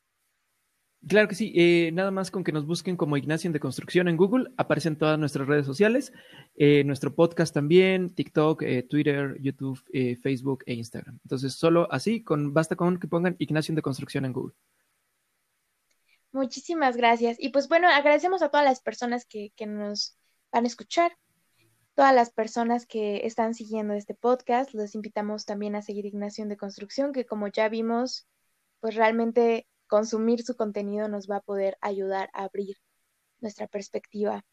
Claro 1.06 1.28
que 1.28 1.36
sí, 1.36 1.54
eh, 1.56 1.92
nada 1.94 2.12
más 2.12 2.32
con 2.32 2.44
que 2.44 2.52
nos 2.52 2.66
busquen 2.66 2.98
como 2.98 3.18
Ignacio 3.18 3.52
de 3.52 3.60
Construcción 3.60 4.08
en 4.08 4.18
Google, 4.18 4.52
aparecen 4.58 4.98
todas 4.98 5.18
nuestras 5.18 5.48
redes 5.48 5.66
sociales, 5.66 6.12
eh, 6.56 6.84
nuestro 6.84 7.14
podcast 7.14 7.54
también, 7.54 8.14
TikTok, 8.14 8.64
eh, 8.64 8.84
Twitter, 8.84 9.38
YouTube, 9.40 9.82
Facebook 10.22 10.64
e 10.66 10.74
Instagram. 10.74 11.20
Entonces, 11.24 11.54
solo 11.54 11.88
así, 11.92 12.24
con, 12.24 12.54
basta 12.54 12.76
con 12.76 13.00
que 13.00 13.08
pongan 13.08 13.36
Ignacio 13.40 13.74
de 13.76 13.82
Construcción 13.82 14.26
en 14.26 14.34
Google. 14.34 14.56
Muchísimas 16.32 16.98
gracias. 16.98 17.38
Y 17.40 17.50
pues 17.50 17.68
bueno, 17.68 17.88
agradecemos 17.88 18.42
a 18.42 18.50
todas 18.50 18.66
las 18.66 18.82
personas 18.82 19.26
que, 19.26 19.52
nos 19.66 20.18
van 20.52 20.66
a 20.66 20.68
escuchar, 20.68 21.18
todas 21.96 22.14
las 22.14 22.32
personas 22.32 22.86
que 22.86 23.26
están 23.26 23.54
siguiendo 23.54 23.94
este 23.94 24.14
podcast. 24.14 24.74
Los 24.74 24.94
invitamos 24.94 25.46
también 25.46 25.76
a 25.76 25.82
seguir 25.82 26.06
Ignacio 26.06 26.46
de 26.46 26.58
Construcción, 26.58 27.14
que 27.14 27.26
como 27.26 27.48
ya 27.48 27.70
vimos, 27.70 28.28
pues 28.82 28.96
realmente 28.96 29.68
consumir 29.88 30.44
su 30.44 30.56
contenido 30.56 31.08
nos 31.08 31.30
va 31.30 31.38
a 31.38 31.42
poder 31.42 31.78
ayudar 31.82 32.30
a 32.34 32.44
abrir 32.44 32.78
nuestra 33.40 33.68
perspectiva. 33.68 34.46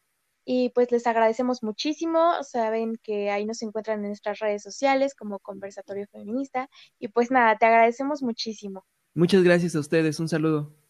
Y 0.45 0.69
pues 0.69 0.91
les 0.91 1.07
agradecemos 1.07 1.63
muchísimo. 1.63 2.43
Saben 2.43 2.97
que 3.01 3.31
ahí 3.31 3.45
nos 3.45 3.63
encuentran 3.63 4.01
en 4.01 4.07
nuestras 4.07 4.39
redes 4.39 4.61
sociales 4.61 5.15
como 5.15 5.39
Conversatorio 5.39 6.05
Feminista. 6.11 6.69
Y 6.99 7.07
pues 7.07 7.31
nada, 7.31 7.57
te 7.57 7.65
agradecemos 7.65 8.21
muchísimo. 8.21 8.85
Muchas 9.15 9.43
gracias 9.43 9.75
a 9.75 9.79
ustedes. 9.79 10.19
Un 10.19 10.29
saludo. 10.29 10.84